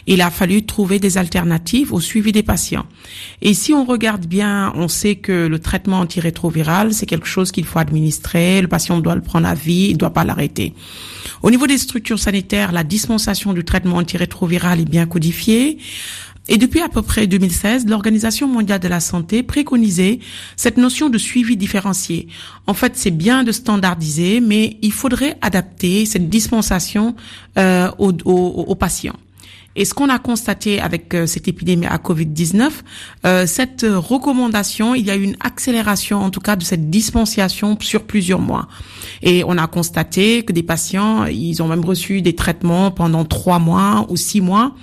[0.07, 2.85] il a fallu trouver des alternatives au suivi des patients.
[3.41, 7.65] Et si on regarde bien, on sait que le traitement antirétroviral, c'est quelque chose qu'il
[7.65, 10.73] faut administrer, le patient doit le prendre à vie, il ne doit pas l'arrêter.
[11.43, 15.77] Au niveau des structures sanitaires, la dispensation du traitement antirétroviral est bien codifiée.
[16.47, 20.19] Et depuis à peu près 2016, l'Organisation mondiale de la santé préconisait
[20.55, 22.27] cette notion de suivi différencié.
[22.67, 27.15] En fait, c'est bien de standardiser, mais il faudrait adapter cette dispensation
[27.57, 29.15] euh, aux, patients.
[29.77, 32.69] Et ce qu'on a constaté avec euh, cette épidémie à Covid-19,
[33.25, 37.75] euh, cette recommandation, il y a eu une accélération en tout cas de cette dispensation
[37.81, 38.67] sur plusieurs mois.
[39.23, 43.59] Et on a constaté que des patients, ils ont même reçu des traitements pendant trois
[43.59, 44.75] mois ou six mois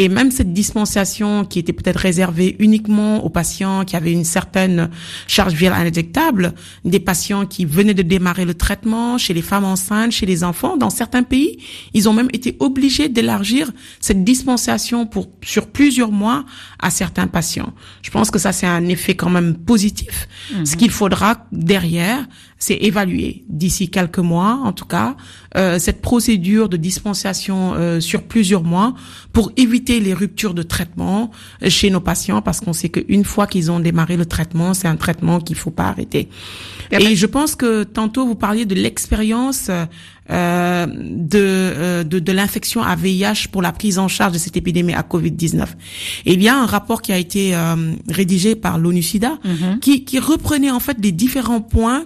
[0.00, 4.88] et même cette dispensation qui était peut-être réservée uniquement aux patients qui avaient une certaine
[5.26, 6.54] charge virale indétectable,
[6.86, 10.78] des patients qui venaient de démarrer le traitement, chez les femmes enceintes, chez les enfants,
[10.78, 11.58] dans certains pays,
[11.92, 16.46] ils ont même été obligés d'élargir cette dispensation pour sur plusieurs mois
[16.78, 17.74] à certains patients.
[18.00, 20.28] Je pense que ça c'est un effet quand même positif.
[20.54, 20.64] Mhm.
[20.64, 22.26] Ce qu'il faudra derrière,
[22.60, 25.16] c'est évaluer d'ici quelques mois, en tout cas,
[25.56, 28.94] euh, cette procédure de dispensation euh, sur plusieurs mois
[29.32, 31.30] pour éviter les ruptures de traitement
[31.62, 34.88] euh, chez nos patients, parce qu'on sait qu'une fois qu'ils ont démarré le traitement, c'est
[34.88, 36.28] un traitement qu'il faut pas arrêter.
[36.92, 39.70] Et je pense que tantôt vous parliez de l'expérience
[40.30, 44.92] euh, de, de, de l'infection à VIH pour la prise en charge de cette épidémie
[44.92, 45.64] à Covid-19.
[46.26, 47.56] Et il y a un rapport qui a été
[48.08, 49.78] rédigé par l'ONU-SIDA mm-hmm.
[49.78, 52.04] qui, qui reprenait en fait des différents points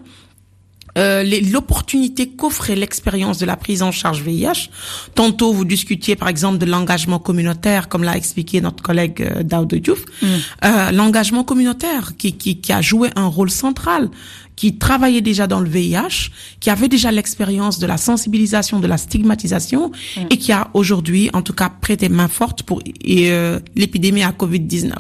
[0.97, 4.71] euh, l'opportunité qu'offrait l'expérience de la prise en charge VIH.
[5.15, 9.75] Tantôt, vous discutiez par exemple de l'engagement communautaire, comme l'a expliqué notre collègue euh, Daoud
[9.75, 10.05] Diouf.
[10.23, 10.27] Mm.
[10.65, 14.11] Euh, l'engagement communautaire qui, qui, qui a joué un rôle central
[14.57, 16.31] qui travaillait déjà dans le VIH,
[16.61, 20.21] qui avait déjà l'expérience de la sensibilisation, de la stigmatisation, mm.
[20.31, 24.93] et qui a aujourd'hui, en tout cas, prêté main forte pour euh, l'épidémie à Covid-19.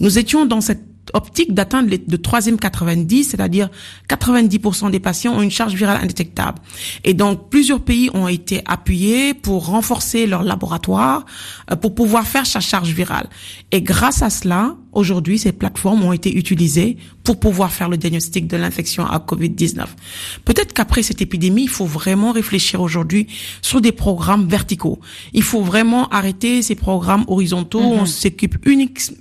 [0.00, 3.68] Nous étions dans cette optique d'atteindre le troisième 90, c'est-à-dire
[4.08, 6.58] 90% des patients ont une charge virale indétectable.
[7.04, 11.24] Et donc, plusieurs pays ont été appuyés pour renforcer leur laboratoire,
[11.70, 13.28] euh, pour pouvoir faire sa charge virale.
[13.72, 18.46] Et grâce à cela, aujourd'hui, ces plateformes ont été utilisées pour pouvoir faire le diagnostic
[18.46, 19.84] de l'infection à Covid-19.
[20.44, 23.26] Peut-être qu'après cette épidémie, il faut vraiment réfléchir aujourd'hui
[23.62, 24.98] sur des programmes verticaux.
[25.34, 28.06] Il faut vraiment arrêter ces programmes horizontaux où on mm-hmm.
[28.06, 28.56] s'occupe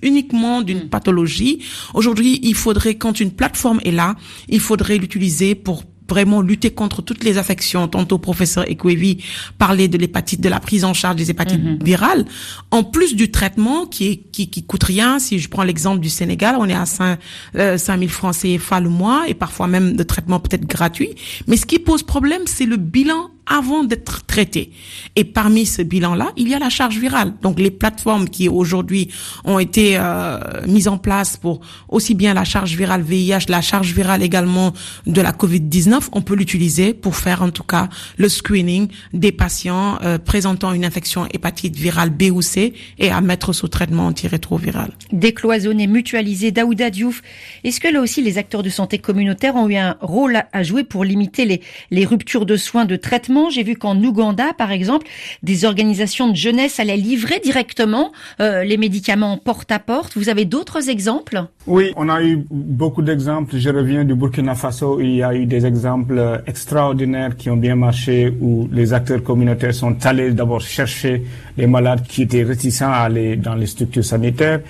[0.01, 0.89] uniquement d'une mm.
[0.89, 1.59] pathologie.
[1.93, 4.15] Aujourd'hui, il faudrait, quand une plateforme est là,
[4.47, 7.87] il faudrait l'utiliser pour vraiment lutter contre toutes les affections.
[7.87, 9.23] Tantôt, professeur Ekwevi
[9.57, 11.79] parlait de l'hépatite, de la prise en charge des hépatites mhm.
[11.83, 12.25] virales.
[12.71, 16.09] En plus du traitement qui est, qui, qui coûte rien, si je prends l'exemple du
[16.09, 17.19] Sénégal, on est à 5,
[17.55, 21.09] euh, 000 francs CFA le mois et parfois même de traitement peut-être gratuit.
[21.47, 24.71] Mais ce qui pose problème, c'est le bilan avant d'être traités.
[25.15, 27.33] Et parmi ce bilan-là, il y a la charge virale.
[27.41, 29.09] Donc les plateformes qui aujourd'hui
[29.45, 33.93] ont été euh, mises en place pour aussi bien la charge virale VIH, la charge
[33.93, 34.73] virale également
[35.05, 39.97] de la Covid-19, on peut l'utiliser pour faire en tout cas le screening des patients
[40.03, 44.91] euh, présentant une infection hépatite virale B ou C et à mettre sous traitement antirétroviral.
[45.11, 47.21] Décloisonner, mutualiser, Daouda Diouf,
[47.63, 50.83] est-ce que là aussi les acteurs de santé communautaire ont eu un rôle à jouer
[50.83, 55.07] pour limiter les, les ruptures de soins de traitement J'ai vu qu'en Ouganda, par exemple,
[55.43, 60.17] des organisations de jeunesse allaient livrer directement euh, les médicaments porte à porte.
[60.17, 61.45] Vous avez d'autres exemples?
[61.65, 63.57] Oui, on a eu beaucoup d'exemples.
[63.57, 64.99] Je reviens du Burkina Faso.
[64.99, 69.73] Il y a eu des exemples extraordinaires qui ont bien marché où les acteurs communautaires
[69.73, 71.23] sont allés d'abord chercher
[71.57, 74.61] les malades qui étaient réticents à aller dans les structures sanitaires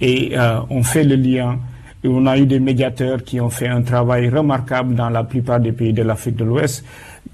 [0.00, 1.58] et euh, on fait le lien.
[2.04, 5.72] On a eu des médiateurs qui ont fait un travail remarquable dans la plupart des
[5.72, 6.84] pays de l'Afrique de l'Ouest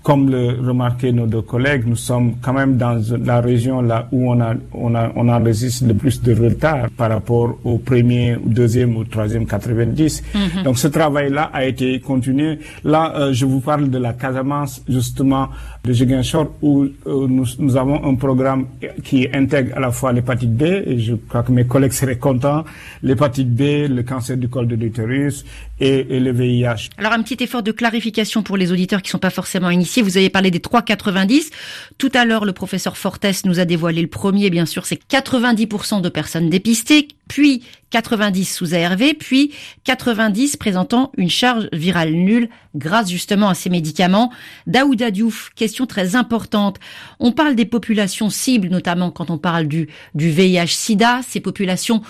[0.03, 4.31] comme le remarquaient nos deux collègues, nous sommes quand même dans la région là où
[4.31, 8.97] on a on a on enregistre le plus de retard par rapport au premier, deuxième
[8.97, 10.23] ou troisième 90.
[10.35, 12.59] Mm Donc ce travail-là a été continué.
[12.85, 15.49] Là, euh, je vous parle de la Casamance justement
[15.85, 18.67] de Ziguinchor où euh, nous, nous avons un programme
[19.05, 22.65] qui intègre à la fois l'hépatite B et je crois que mes collègues seraient contents,
[23.03, 25.45] l'hépatite B, le cancer du col de l'utérus
[25.81, 26.91] et, et le VIH.
[26.99, 30.17] Alors un petit effort de clarification pour les auditeurs qui sont pas forcément initiés vous
[30.17, 31.51] avez parlé des 3,90.
[31.99, 36.01] Tout à l'heure, le professeur Fortes nous a dévoilé le premier, bien sûr, c'est 90%
[36.01, 39.53] de personnes dépistées, puis 90 sous ARV, puis
[39.85, 44.33] 90 présentant une charge virale nulle grâce justement à ces médicaments.
[44.67, 46.79] Daouda Diouf, question très importante.
[47.19, 52.03] On parle des populations cibles, notamment quand on parle du, du VIH-Sida, ces populations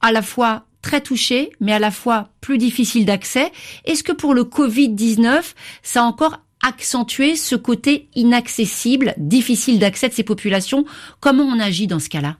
[0.00, 3.50] à la fois très touchées, mais à la fois plus difficiles d'accès.
[3.84, 10.14] Est-ce que pour le Covid-19, ça a encore accentuer ce côté inaccessible, difficile d'accès de
[10.14, 10.84] ces populations?
[11.20, 12.36] Comment on agit dans ce cas-là?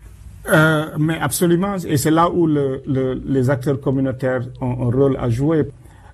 [0.49, 5.17] Euh, Mais absolument, et c'est là où le, le, les acteurs communautaires ont un rôle
[5.21, 5.69] à jouer.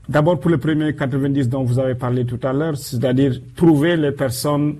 [0.08, 4.12] D'abord pour le premier 90 dont vous avez parlé tout à l'heure, c'est-à-dire trouver les
[4.12, 4.76] personnes,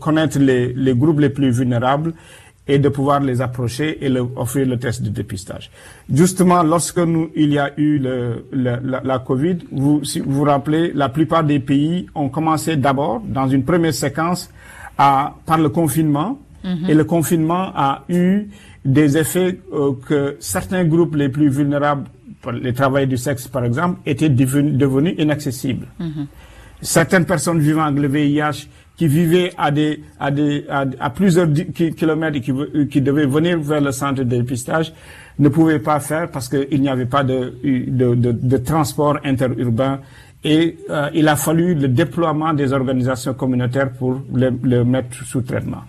[0.00, 2.14] connaître les groupes les plus vulnérables
[2.66, 5.70] et de pouvoir les approcher et leur offrir le test de dépistage.
[6.12, 10.32] Justement, lorsque nous, il y a eu le, le, la, la, Covid, vous, si vous
[10.32, 14.50] vous rappelez, la plupart des pays ont commencé d'abord, dans une première séquence,
[14.96, 16.38] à, par le confinement.
[16.64, 16.90] Mm-hmm.
[16.90, 18.48] Et le confinement a eu
[18.84, 22.04] des effets euh, que certains groupes les plus vulnérables,
[22.52, 25.86] les travailleurs du sexe par exemple, étaient devenus inaccessibles.
[26.00, 26.26] Mm-hmm.
[26.80, 31.48] Certaines personnes vivant avec le VIH qui vivaient à des à des à, plusieurs
[31.96, 32.52] kilomètres et qui,
[32.88, 34.92] qui devaient venir vers le centre de dépistage
[35.38, 40.00] ne pouvaient pas faire parce qu'il n'y avait pas de de, de, de transport interurbain
[40.44, 45.40] et euh, il a fallu le déploiement des organisations communautaires pour le, le mettre sous
[45.40, 45.82] traitement.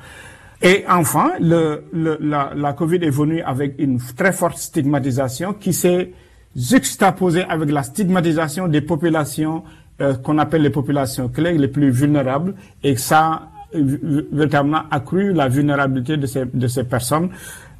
[0.61, 5.73] Et enfin, le, le, la, la Covid est venue avec une très forte stigmatisation qui
[5.73, 6.13] s'est
[6.55, 9.63] juxtaposée avec la stigmatisation des populations
[10.01, 12.53] euh, qu'on appelle les populations clés, les plus vulnérables,
[12.83, 13.41] et ça a
[13.73, 17.29] véritablement accru la vulnérabilité de ces, de ces personnes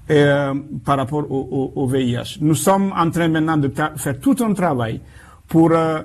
[0.09, 0.53] euh,
[0.85, 2.37] par rapport au, au, au, VIH.
[2.41, 4.99] Nous sommes en train maintenant de faire tout un travail
[5.47, 6.01] pour euh,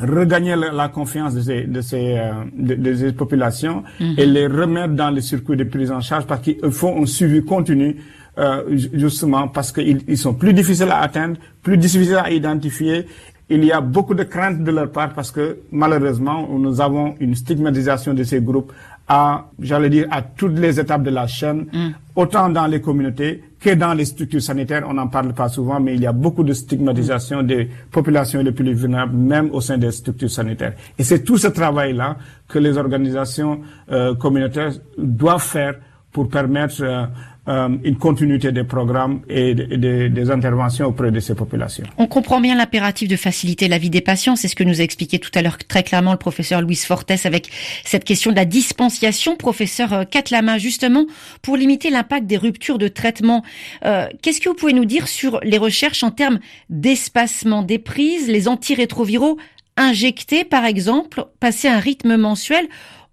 [0.00, 4.20] regagner la, la, confiance de ces, de ces, euh, de, de ces populations -hmm.
[4.20, 7.42] et les remettre dans les circuits de prise en charge parce qu'il faut un suivi
[7.44, 7.96] continu
[8.38, 13.06] euh, justement parce qu'ils ils sont plus difficiles à atteindre, plus difficiles à identifier
[13.50, 17.34] il y a beaucoup de craintes de leur part parce que malheureusement, nous avons une
[17.34, 18.72] stigmatisation de ces groupes
[19.08, 21.88] à, j'allais dire, à toutes les étapes de la chaîne, mm.
[22.14, 24.84] autant dans les communautés que dans les structures sanitaires.
[24.86, 27.46] On n'en parle pas souvent, mais il y a beaucoup de stigmatisation mm.
[27.46, 30.74] des populations les plus vulnérables, même au sein des structures sanitaires.
[30.98, 35.74] Et c'est tout ce travail-là que les organisations euh, communautaires doivent faire
[36.12, 37.06] pour permettre euh,
[37.48, 41.84] euh, une continuité des programmes et de, de, des interventions auprès de ces populations.
[41.96, 44.84] On comprend bien l'impératif de faciliter la vie des patients, c'est ce que nous a
[44.84, 47.50] expliqué tout à l'heure très clairement le professeur Louis Fortes avec
[47.84, 49.36] cette question de la dispensation.
[49.36, 51.06] Professeur Katlama, euh, justement,
[51.42, 53.42] pour limiter l'impact des ruptures de traitement,
[53.84, 56.38] euh, qu'est-ce que vous pouvez nous dire sur les recherches en termes
[56.70, 59.38] d'espacement des prises, les antirétroviraux
[59.76, 62.68] injectés par exemple, passer un rythme mensuel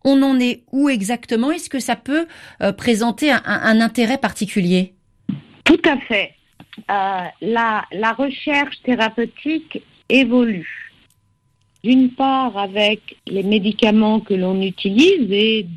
[0.05, 1.51] on en est où exactement?
[1.51, 2.27] Est-ce que ça peut
[2.61, 4.93] euh, présenter un, intérêt particulier?
[5.65, 6.33] Tout à fait.
[6.89, 10.93] Euh, la, la, recherche thérapeutique évolue.
[11.83, 15.67] D'une part avec les médicaments que l'on utilise et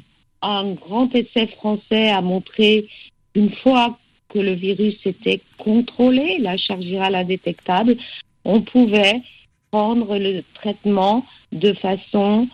[0.42, 2.88] un grand essai français a montré
[3.34, 3.98] une fois
[4.28, 7.96] que le virus était contrôlé, la charge virale indétectable,
[8.44, 9.22] on pouvait
[9.70, 12.48] prendre le traitement de façon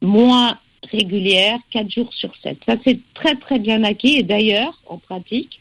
[0.00, 0.58] moins
[0.90, 2.58] régulière, 4 jours sur 7.
[2.66, 4.16] Ça, c'est très, très bien acquis.
[4.16, 5.60] Et d'ailleurs, en pratique,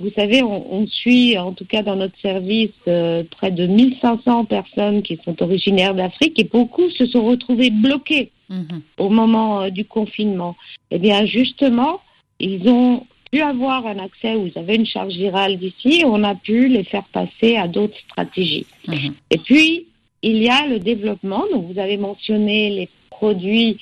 [0.00, 4.44] vous savez, on, on, suit, en tout cas dans notre service, euh, près de 1500
[4.44, 8.82] personnes qui sont originaires d'Afrique et beaucoup se sont retrouvés bloqués Mhm.
[8.98, 10.56] au moment euh, du confinement.
[10.90, 12.00] Eh bien, justement,
[12.38, 16.22] ils ont pu avoir un accès où ils avaient une charge virale d'ici et on
[16.22, 18.66] a pu les faire passer à d'autres stratégies.
[18.86, 19.14] Mhm.
[19.30, 19.86] Et puis,
[20.22, 21.44] il y a le développement.
[21.52, 23.78] Donc, vous avez mentionné les produits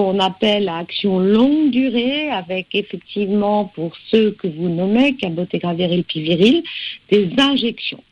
[0.00, 6.62] qu'on appelle à action longue durée, avec effectivement, pour ceux que vous nommez, cabotegravir piviril,
[7.10, 8.02] des injections.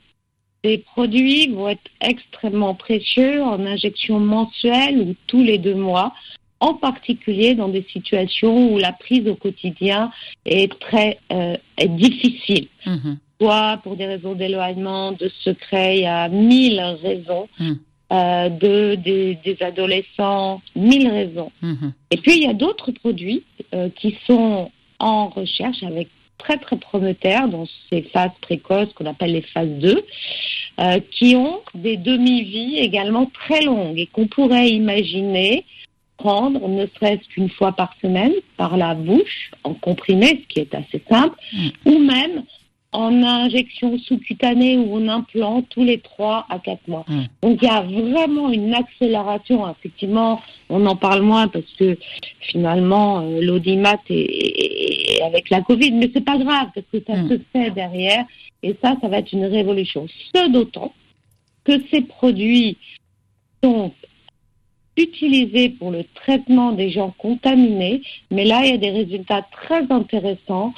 [0.62, 6.12] Ces produits vont être extrêmement précieux en injection mensuelle ou tous les deux mois,
[6.60, 10.10] en particulier dans des situations où la prise au quotidien
[10.44, 12.68] est très euh, est difficile.
[12.84, 13.18] Mhm.
[13.40, 17.48] Soit pour des raisons d'éloignement, de secret, il y a mille raisons.
[17.60, 17.74] Mm.
[18.10, 21.52] Euh, de, des, des adolescents, mille raisons.
[21.60, 21.92] Mhm.
[22.10, 23.42] Et puis, il y a d'autres produits
[23.74, 29.32] euh, qui sont en recherche avec très, très prometteurs dans ces phases précoces qu'on appelle
[29.32, 30.02] les phases 2,
[30.80, 35.66] euh, qui ont des demi-vies également très longues et qu'on pourrait imaginer
[36.16, 40.74] prendre ne serait-ce qu'une fois par semaine par la bouche en comprimé, ce qui est
[40.74, 41.68] assez simple, Mm.
[41.84, 42.42] ou même
[42.92, 47.04] en injection sous-cutanée ou en implant tous les 3 à 4 mois.
[47.08, 47.24] Mm.
[47.42, 49.68] Donc il y a vraiment une accélération.
[49.70, 51.98] Effectivement, on en parle moins parce que
[52.40, 57.02] finalement euh, l'audimat est, est- est avec la Covid, mais c'est pas grave parce que
[57.06, 57.28] ça Mm.
[57.28, 58.24] se fait derrière
[58.62, 60.06] et ça, ça va être une révolution.
[60.34, 60.92] Ce d'autant
[61.64, 62.78] que ces produits
[63.62, 63.92] sont
[64.96, 69.84] utilisés pour le traitement des gens contaminés, mais là, il y a des résultats très
[69.92, 70.72] intéressants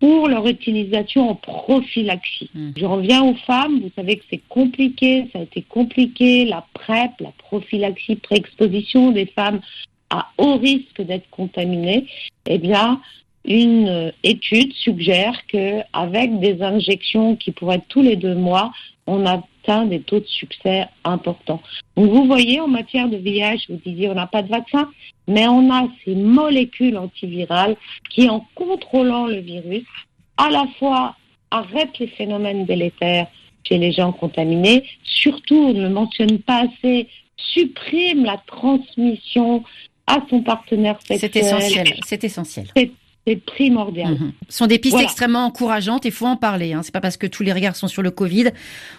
[0.00, 2.50] pour leur utilisation en prophylaxie.
[2.54, 2.70] Mm.
[2.76, 7.12] J'en viens aux femmes, vous savez que c'est compliqué, ça a été compliqué, la PrEP,
[7.20, 9.60] la prophylaxie, pré-exposition des femmes
[10.08, 12.06] à haut risque d'être contaminées.
[12.46, 13.00] Eh bien,
[13.44, 18.72] une euh, étude suggère que avec des injections qui pourraient être tous les deux mois,
[19.06, 19.26] on
[19.70, 21.62] atteint des taux de succès importants.
[21.96, 24.88] Donc vous voyez, en matière de VIH, vous disiez on n'a pas de vaccin,
[25.28, 27.76] mais on a ces molécules antivirales
[28.10, 29.84] qui, en contrôlant le virus,
[30.36, 31.16] à la fois
[31.50, 33.26] arrêtent les phénomènes délétères
[33.64, 39.64] chez les gens contaminés, surtout, on ne le mentionne pas assez, supprime la transmission
[40.06, 41.30] à son partenaire sexuel.
[41.32, 41.94] C'est essentiel.
[42.06, 42.66] C'est essentiel.
[42.76, 42.90] C'est
[43.46, 44.14] primordial.
[44.14, 44.32] Mhm.
[44.48, 45.06] Ce sont des pistes Voilà.
[45.06, 46.72] extrêmement encourageantes et faut en parler.
[46.72, 46.80] Hein.
[46.82, 48.50] C'est pas parce que tous les regards sont sur le Covid.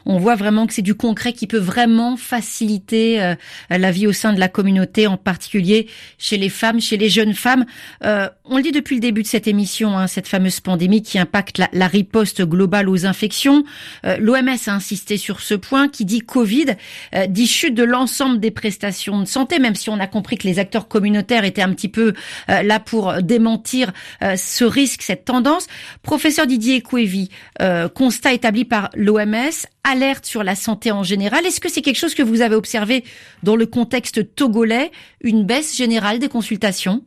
[0.05, 3.35] On voit vraiment que c'est du concret qui peut vraiment faciliter euh,
[3.69, 7.33] la vie au sein de la communauté, en particulier chez les femmes, chez les jeunes
[7.33, 7.65] femmes.
[8.03, 11.19] Euh, on le dit depuis le début de cette émission, hein, cette fameuse pandémie qui
[11.19, 13.63] impacte la, la riposte globale aux infections.
[14.05, 16.75] Euh, L'OMS a insisté sur ce point qui dit Covid,
[17.15, 20.47] euh, dit chute de l'ensemble des prestations de santé, même si on a compris que
[20.47, 22.13] les acteurs communautaires étaient un petit peu
[22.49, 23.91] euh, là pour démentir
[24.23, 25.67] euh, ce risque, cette tendance.
[26.03, 27.29] Professeur Didier Couévi,
[27.61, 31.45] euh, constat établi par l'OMS, alerte sur la santé en général.
[31.45, 33.03] Est-ce que c'est quelque chose que vous avez observé
[33.43, 34.91] dans le contexte togolais,
[35.21, 37.03] une baisse générale des consultations?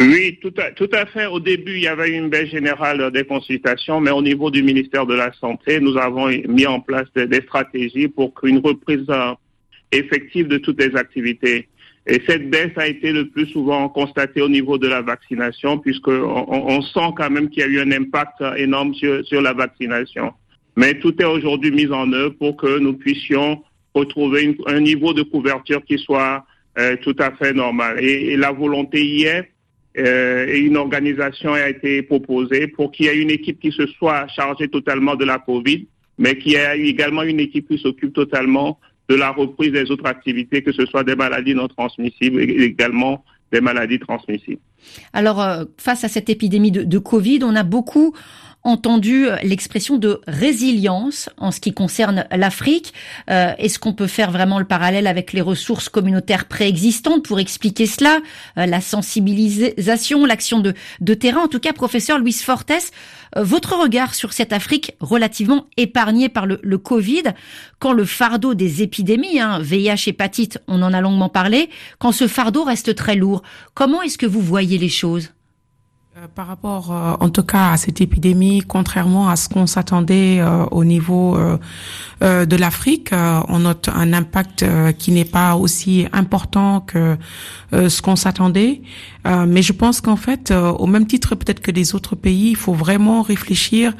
[0.00, 1.26] Oui, tout à, tout à fait.
[1.26, 5.06] Au début, il y avait une baisse générale des consultations, mais au niveau du ministère
[5.06, 9.32] de la Santé, nous avons mis en place des, des stratégies pour qu'une reprise euh,
[9.90, 11.68] effective de toutes les activités.
[12.08, 16.08] Et cette baisse a été le plus souvent constatée au niveau de la vaccination, puisque
[16.08, 20.32] on, sent quand même qu'il y a eu un impact énorme sur, la vaccination.
[20.74, 23.62] Mais tout est aujourd'hui mis en œuvre pour que nous puissions
[23.94, 26.46] retrouver un niveau de couverture qui soit
[26.78, 28.02] euh, tout à fait normal.
[28.02, 29.50] Et, et la volonté y est.
[29.98, 33.86] Euh, et une organisation a été proposée pour qu'il y ait une équipe qui se
[33.86, 35.88] soit chargée totalement de la COVID,
[36.18, 38.78] mais qu'il y ait également une équipe qui s'occupe totalement
[39.08, 43.24] de la reprise des autres activités, que ce soit des maladies non transmissibles et également
[43.52, 44.60] des maladies transmissibles.
[45.12, 48.14] Alors, euh, face à cette épidémie de, de Covid, on a beaucoup
[48.64, 52.92] entendu euh, l'expression de résilience en ce qui concerne l'Afrique.
[53.30, 57.86] Euh, Est-ce qu'on peut faire vraiment le parallèle avec les ressources communautaires préexistantes pour expliquer
[57.86, 58.20] cela
[58.56, 61.42] Euh, La sensibilisation, l'action de, de terrain?
[61.42, 62.72] En tout cas, professeur Luis Fortes,
[63.36, 67.22] euh, votre regard sur cette Afrique relativement épargnée par le, le Covid,
[67.78, 72.26] quand le fardeau des épidémies, hein, VIH, hépatite, on en a longuement parlé, quand ce
[72.26, 73.42] fardeau reste très lourd,
[73.74, 75.30] comment est-ce que vous voyez les choses?
[76.34, 80.64] Par rapport, euh, en tout cas, à cette épidémie, contrairement à ce qu'on s'attendait euh,
[80.72, 81.58] au niveau euh,
[82.22, 87.16] euh, de l'Afrique, euh, on note un impact euh, qui n'est pas aussi important que
[87.72, 88.82] euh, ce qu'on s'attendait.
[89.26, 92.50] Euh, mais je pense qu'en fait, euh, au même titre peut-être que les autres pays,
[92.50, 93.92] il faut vraiment réfléchir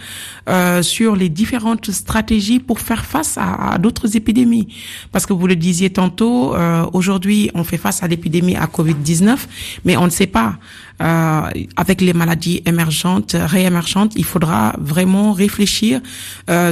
[0.48, 4.68] euh, sur les différentes stratégies pour faire face à, à d'autres épidémies.
[5.12, 6.54] Parce que vous le disiez tantôt,
[6.92, 9.36] aujourd'hui, on fait face à l'épidémie à Covid-19,
[9.84, 10.58] mais on ne sait pas.
[11.76, 16.00] avec les maladies émergentes, réémergentes, il faudra vraiment réfléchir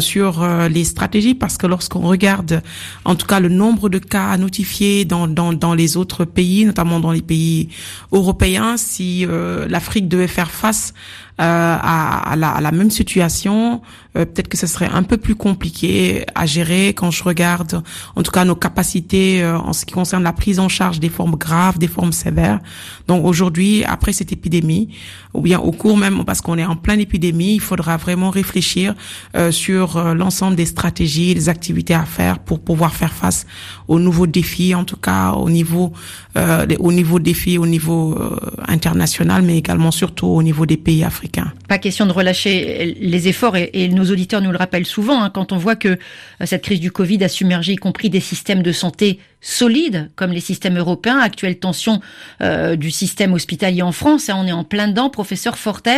[0.01, 2.63] sur les stratégies parce que lorsqu'on regarde,
[3.05, 6.99] en tout cas, le nombre de cas notifiés dans, dans, dans les autres pays, notamment
[7.01, 7.69] dans les pays
[8.13, 8.36] européens,
[8.77, 10.95] si euh, l'Afrique devait faire face
[11.39, 13.83] à, à, la, à, la, même situation,
[14.17, 17.83] euh, peut-être que ce serait un peu plus compliqué à gérer quand je regarde,
[18.15, 21.11] en tout cas, nos capacités euh, en ce qui concerne la prise en charge des
[21.11, 22.61] formes graves, des formes sévères.
[23.07, 24.89] Donc aujourd'hui, après cette épidémie,
[25.35, 28.95] ou bien au cours même, parce qu'on est en pleine épidémie, il faudra vraiment réfléchir
[29.37, 33.47] euh, sur l'ensemble des stratégies, des activités à faire pour pouvoir faire face
[33.89, 35.93] aux nouveaux défis, en tout cas au niveau,
[36.39, 38.19] euh, au niveau défis au niveau
[38.67, 41.26] international, mais également surtout au niveau des pays africains.
[41.69, 45.53] Pas question de relâcher les efforts et, nos auditeurs nous le rappellent souvent hein, quand
[45.53, 45.97] on voit que euh,
[46.45, 50.41] cette crise du Covid a submergé y compris des systèmes de santé solides comme les
[50.41, 51.19] systèmes européens.
[51.19, 52.01] Actuelle tension
[52.43, 55.11] euh, du système hospitalier en France, hein, on est en plein dedans.
[55.11, 55.89] Professeur Fortes,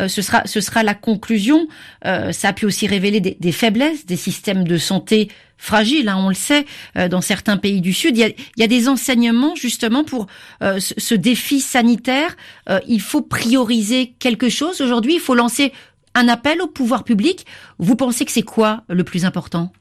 [0.00, 1.66] euh, ce sera ce sera la conclusion.
[2.02, 5.28] ça a pu aussi révéler des, des faiblesses des systèmes de santé
[5.64, 6.66] fragile, hein, on le sait,
[6.96, 8.16] euh, dans certains pays du Sud.
[8.16, 10.26] Il y a, des enseignements justement pour
[10.62, 12.36] euh, ce, défi sanitaire.
[12.68, 15.14] Euh, il faut prioriser quelque chose aujourd'hui.
[15.14, 15.72] Il faut lancer
[16.14, 17.46] un appel au pouvoir public.
[17.78, 19.72] Vous pensez que c'est quoi le plus important?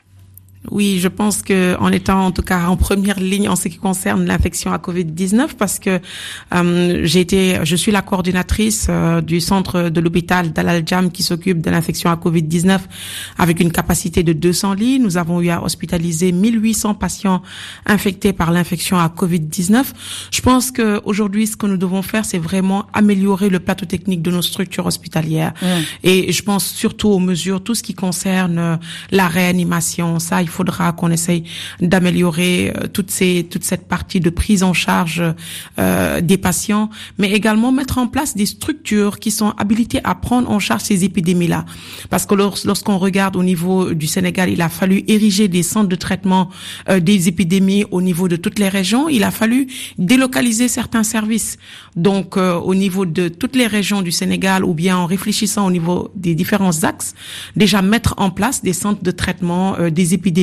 [0.72, 3.78] Oui, je pense que en étant en tout cas en première ligne en ce qui
[3.78, 6.00] concerne l'infection à Covid-19, parce que
[6.56, 11.62] euh, j'ai été, je suis la coordinatrice euh, du centre de l'hôpital d'Al-Jam qui s'occupe
[11.62, 12.80] de l'infection à Covid-19
[13.38, 15.00] avec une capacité de 200 lits.
[15.00, 17.42] Nous avons eu à hospitaliser 1800 patients
[17.86, 19.84] infectés par l'infection à Covid-19.
[20.32, 24.22] Je pense que aujourd'hui, ce que nous devons faire, c'est vraiment améliorer le plateau technique
[24.22, 25.54] de nos structures hospitalières.
[25.62, 25.66] Mmh.
[26.04, 28.78] Et je pense surtout aux mesures, tout ce qui concerne euh,
[29.12, 30.20] la réanimation.
[30.20, 31.44] Ça, il faudra qu'on essaye
[31.82, 35.24] d'améliorer euh, toute cette partie de prise en charge
[35.80, 40.50] euh, des patients, mais également mettre en place des structures qui sont habilitées à prendre
[40.50, 41.66] en charge ces épidémies-là.
[42.10, 45.96] Parce que lorsqu'on regarde au niveau du Sénégal, il a fallu ériger des centres de
[45.96, 46.50] traitement
[46.90, 49.10] euh, des épidémies au niveau de toutes les régions.
[49.10, 51.58] Il a fallu délocaliser certains services.
[51.96, 56.12] Donc, au niveau de toutes les régions du Sénégal, ou bien en réfléchissant au niveau
[56.16, 57.14] des différents axes,
[57.56, 60.43] déjà mettre en place des centres de traitement des épidémies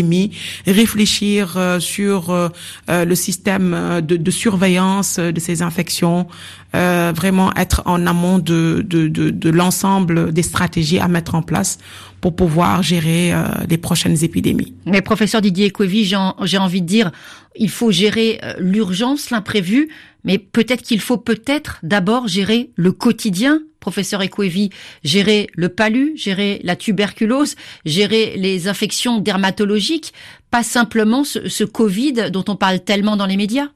[0.67, 2.49] réfléchir euh, sur euh,
[2.91, 6.27] euh, le système de, surveillance de ces infections,
[6.73, 11.79] vraiment être en amont de, l'ensemble des stratégies à mettre en place
[12.21, 13.33] pour pouvoir gérer
[13.69, 14.73] les prochaines épidémies.
[14.87, 17.11] Mais professeur Didier Covy, j'ai envie de dire,
[17.57, 19.89] il faut gérer l'urgence, l'imprévu,
[20.25, 24.71] mais peut-être qu'il faut peut-être d'abord gérer le quotidien professeur Ekwevi,
[25.03, 30.13] gérer le palu, gérer la tuberculose, gérer les infections dermatologiques,
[30.51, 33.69] pas simplement ce, ce Covid dont on parle tellement dans les médias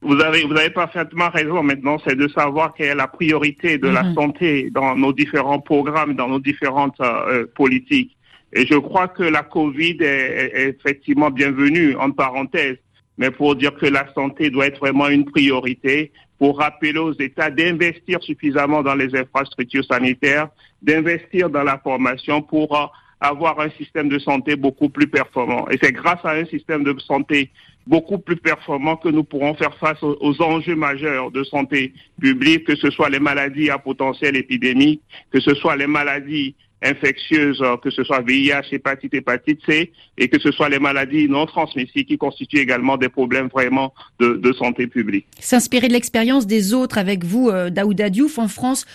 [0.00, 3.88] vous avez, vous avez parfaitement raison maintenant, c'est de savoir quelle est la priorité de
[3.88, 4.14] la mhm.
[4.14, 8.16] santé dans nos différents programmes, dans nos différentes euh, politiques.
[8.52, 12.76] Et je crois que la Covid est, est effectivement bienvenue, en parenthèse,
[13.18, 17.50] mais pour dire que la santé doit être vraiment une priorité, pour rappeler aux États
[17.50, 20.48] d'investir suffisamment dans les infrastructures sanitaires,
[20.80, 22.86] d'investir dans la formation pour euh,
[23.20, 25.68] avoir un système de santé beaucoup plus performant.
[25.68, 27.50] Et c'est grâce à un système de santé
[27.86, 32.76] beaucoup plus performant que nous pourrons faire face aux, enjeux majeurs de santé publique, que
[32.76, 35.00] ce soit les maladies à potentiel épidémique,
[35.32, 40.28] que ce soit les maladies infectieuses, euh, que ce soit VIH, hépatite, hépatite C, et
[40.28, 44.86] que ce soit les maladies non transmissibles qui constituent également des problèmes vraiment de, santé
[44.86, 45.26] publique.
[45.38, 48.86] S'inspirer de l'expérience des autres avec vous, euh, Daouda Diouf, en France,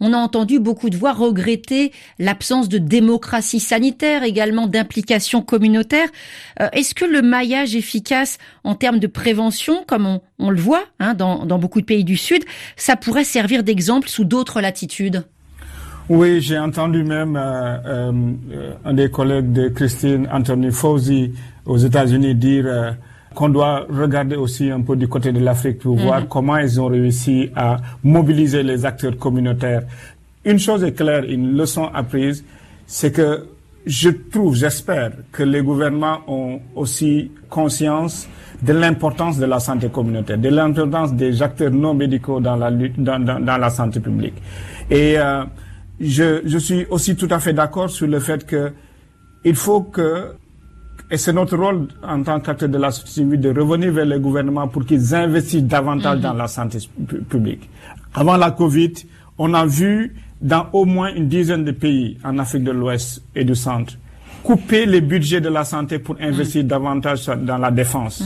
[0.00, 6.08] on a entendu beaucoup de voix regretter l'absence de démocratie sanitaire, également d'implication communautaire.
[6.60, 11.14] Euh, est-ce que le maillage efficace en termes de prévention, comme on, le voit hein,
[11.14, 12.44] dans, dans beaucoup de pays du Sud,
[12.76, 15.24] ça pourrait servir d'exemple sous d'autres latitudes?
[16.08, 21.32] Oui, j'ai entendu même euh, euh, un des collègues de Christine Anthony Fauzi
[21.64, 22.90] aux États-Unis dire euh,
[23.34, 26.28] qu'on doit regarder aussi un peu du côté de l'Afrique pour voir mhm.
[26.28, 29.82] comment ils ont réussi à mobiliser les acteurs communautaires.
[30.44, 32.44] Une chose est claire, une leçon apprise,
[32.86, 33.46] c'est que
[33.86, 38.28] je trouve, j'espère que les gouvernements ont aussi conscience
[38.62, 43.00] de l'importance de la santé communautaire, de l'importance des acteurs non médicaux dans la lutte,
[43.02, 44.34] dans, dans, dans la santé publique.
[44.90, 45.44] Et euh,
[46.02, 48.72] je, je suis aussi tout à fait d'accord sur le fait que
[49.44, 50.34] il faut que
[51.10, 54.18] et c'est notre rôle en tant qu'acteur de la société civile de revenir vers les
[54.18, 56.78] gouvernements pour qu'ils investissent davantage dans la santé
[57.28, 57.68] publique.
[58.14, 58.92] Avant la Covid,
[59.36, 63.44] on a vu dans au moins une dizaine de pays en Afrique de l'Ouest et
[63.44, 63.94] du Centre
[64.42, 68.22] couper les budgets de la santé pour investir davantage dans la défense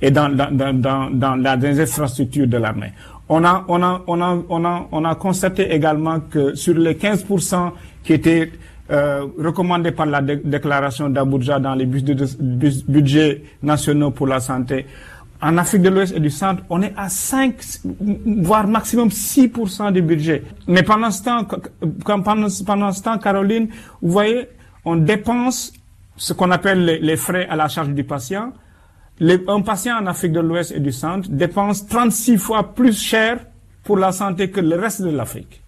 [0.00, 2.92] et dans, dans, dans, dans, les infrastructures de l'armée.
[3.28, 6.94] On a, on, a, on, a, on, a, on a constaté également que sur les
[6.94, 7.72] 15%
[8.02, 8.50] qui étaient
[8.90, 14.86] euh, recommandés par la déclaration d'Abuja dans les budgets nationaux pour la santé,
[15.40, 17.54] en Afrique de l'Ouest et du Centre, on est à 5,
[18.42, 20.42] voire maximum 6% du budget.
[20.66, 21.46] Mais pendant ce temps,
[22.04, 23.68] pendant, pendant ce temps, Caroline,
[24.02, 24.48] vous voyez,
[24.84, 25.72] on dépense
[26.16, 28.52] ce qu'on appelle les, frais à la charge du patient.
[29.20, 33.38] Un patient en Afrique de l'Ouest et du Centre dépense 36 fois plus cher
[33.84, 35.62] pour la santé que le reste de l'Afrique.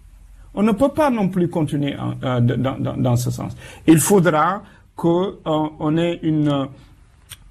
[0.53, 3.55] On ne peut pas non plus continuer euh, dans, ce sens.
[3.87, 4.63] Il faudra
[4.95, 6.67] qu'on euh, ait une,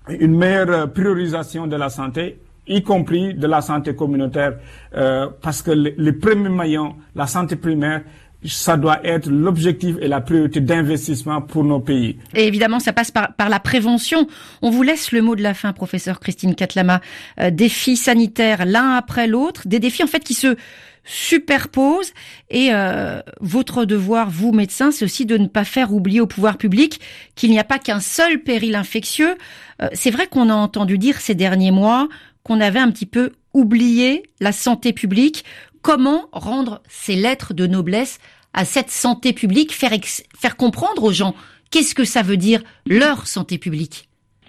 [0.08, 4.58] une meilleure priorisation de la santé, y compris de la santé communautaire,
[4.94, 8.02] euh, parce que le, le premier maillon, la santé primaire,
[8.44, 12.16] ça doit être l'objectif et la priorité d'investissement pour nos pays.
[12.34, 14.26] Et évidemment, ça passe par, par, la prévention.
[14.62, 17.00] On vous laisse le mot de la fin, professeur Christine Katlama.
[17.38, 20.56] Euh, défis sanitaires l'un après l'autre, des défis en fait qui se
[21.04, 22.12] superposent.
[22.50, 26.56] Et euh, votre devoir, vous médecins, c'est aussi de ne pas faire oublier au pouvoir
[26.56, 27.00] public
[27.34, 29.36] qu'il n'y a pas qu'un seul péril infectieux.
[29.82, 32.08] Euh, c'est vrai qu'on a entendu dire ces derniers mois
[32.42, 35.44] qu'on avait un petit peu oublié la santé publique
[35.82, 38.18] comment rendre ces lettres de noblesse
[38.52, 39.92] à cette santé publique, faire,
[40.36, 41.34] faire comprendre aux gens
[41.70, 44.08] qu'est-ce que ça veut dire leur santé publique?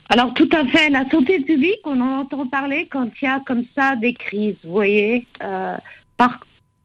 [0.10, 3.42] Alors tout à fait, la santé publique, on en entend parler quand il y a
[3.46, 5.26] comme ça des crises, vous voyez.
[5.42, 5.78] Euh,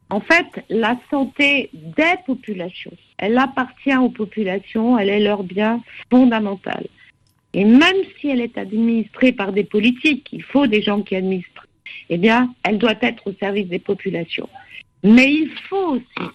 [0.08, 6.86] en fait, la santé des populations, elle appartient aux populations, elle est leur bien fondamental.
[7.52, 11.55] Et même si elle est administrée par des politiques, il faut des gens qui administrent
[12.08, 14.48] eh bien, elle doit être au service des populations.
[15.02, 16.30] Mais il faut aussi,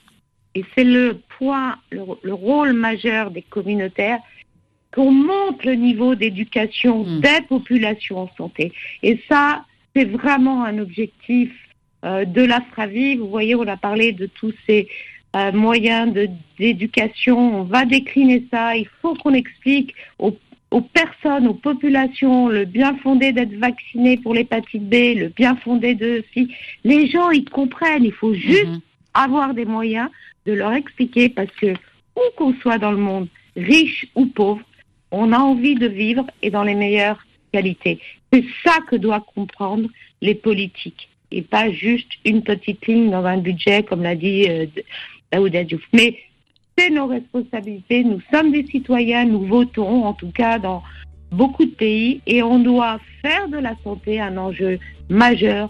[0.55, 4.19] et c'est le point, le, rôle majeur des communautaires,
[4.93, 7.21] qu'on monte le niveau d'éducation hmm.
[7.21, 8.73] des populations en santé.
[9.03, 11.51] Et ça, c'est vraiment un objectif
[12.03, 13.17] euh, de la FRAVI.
[13.17, 14.87] Vous voyez, on a parlé de tous ces
[15.35, 16.13] euh, moyens
[16.57, 17.61] d'éducation.
[17.61, 18.75] On va décliner ça.
[18.75, 20.35] Il faut qu'on explique aux
[20.71, 25.95] aux personnes, aux populations, le bien fondé d'être vacciné pour l'hépatite B, le bien fondé
[25.95, 26.49] de si
[26.85, 28.81] les gens ils comprennent, il faut juste mhm.
[29.13, 30.09] avoir des moyens
[30.45, 31.73] de leur expliquer parce que
[32.15, 34.61] où qu'on soit dans le monde, riche ou pauvre,
[35.11, 37.99] on a envie de vivre et dans les meilleures qualités.
[38.31, 39.89] C'est ça que doivent comprendre
[40.21, 44.65] les politiques et pas juste une petite ligne dans un budget comme l'a dit euh,
[45.31, 45.81] Daouda Diouf.
[45.91, 46.17] Mais
[46.77, 48.03] c'est nos responsabilités.
[48.03, 50.81] Nous sommes des citoyens, nous votons, en tout cas dans
[51.31, 55.69] beaucoup de pays, et on doit faire de la santé un enjeu majeur,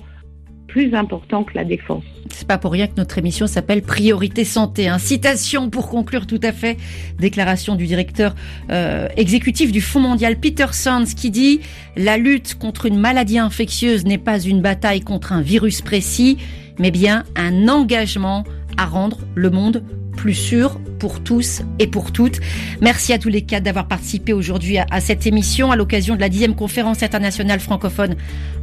[0.68, 2.04] plus important que la défense.
[2.30, 4.88] C'est pas pour rien que notre émission s'appelle Priorité Santé.
[4.88, 4.99] Hein.
[4.99, 6.78] Citation pour conclure tout à fait.
[7.20, 8.36] Déclaration du directeur
[8.72, 11.60] euh, exécutif du Fonds mondial Peter Sands qui dit
[11.97, 16.38] La lutte contre une maladie infectieuse n'est pas une bataille contre un virus précis,
[16.80, 18.45] mais bien un engagement
[18.78, 19.84] à rendre le monde
[20.22, 22.39] plus sûr pour tous et pour toutes.
[22.80, 26.30] Merci à tous les quatre d'avoir participé aujourd'hui à, cette émission à l'occasion de la
[26.30, 28.15] dixième conférence internationale francophone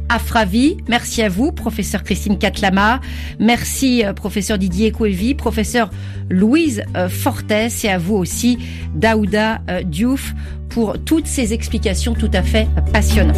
[0.07, 0.77] Afravi.
[0.87, 3.01] Merci à vous, professeur Christine Catlama.
[3.39, 5.89] Merci, euh, professeur Didier Coevi, professeur
[6.29, 8.57] Louise euh, Fortes et à vous aussi,
[8.95, 10.33] Daouda euh, Diouf,
[10.69, 13.35] pour toutes ces explications tout à fait passionnantes.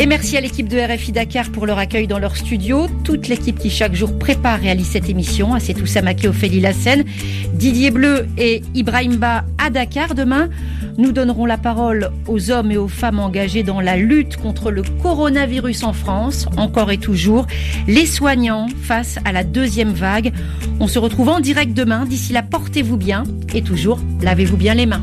[0.00, 2.86] Et merci à l'équipe de RFI Dakar pour leur accueil dans leur studio.
[3.02, 5.54] Toute l'équipe qui chaque jour prépare, réalise cette émission.
[5.54, 7.04] À tout Samake, Ophélie Lassen,
[7.54, 10.14] Didier Bleu et Ibrahim Ba à Dakar.
[10.14, 10.50] Demain,
[10.98, 14.82] nous donnerons la parole aux hommes et aux femmes engagés dans la lutte contre le
[15.02, 17.48] coronavirus en France, encore et toujours,
[17.88, 20.32] les soignants face à la deuxième vague.
[20.78, 22.06] On se retrouve en direct demain.
[22.06, 25.02] D'ici là, portez-vous bien et toujours, lavez-vous bien les mains.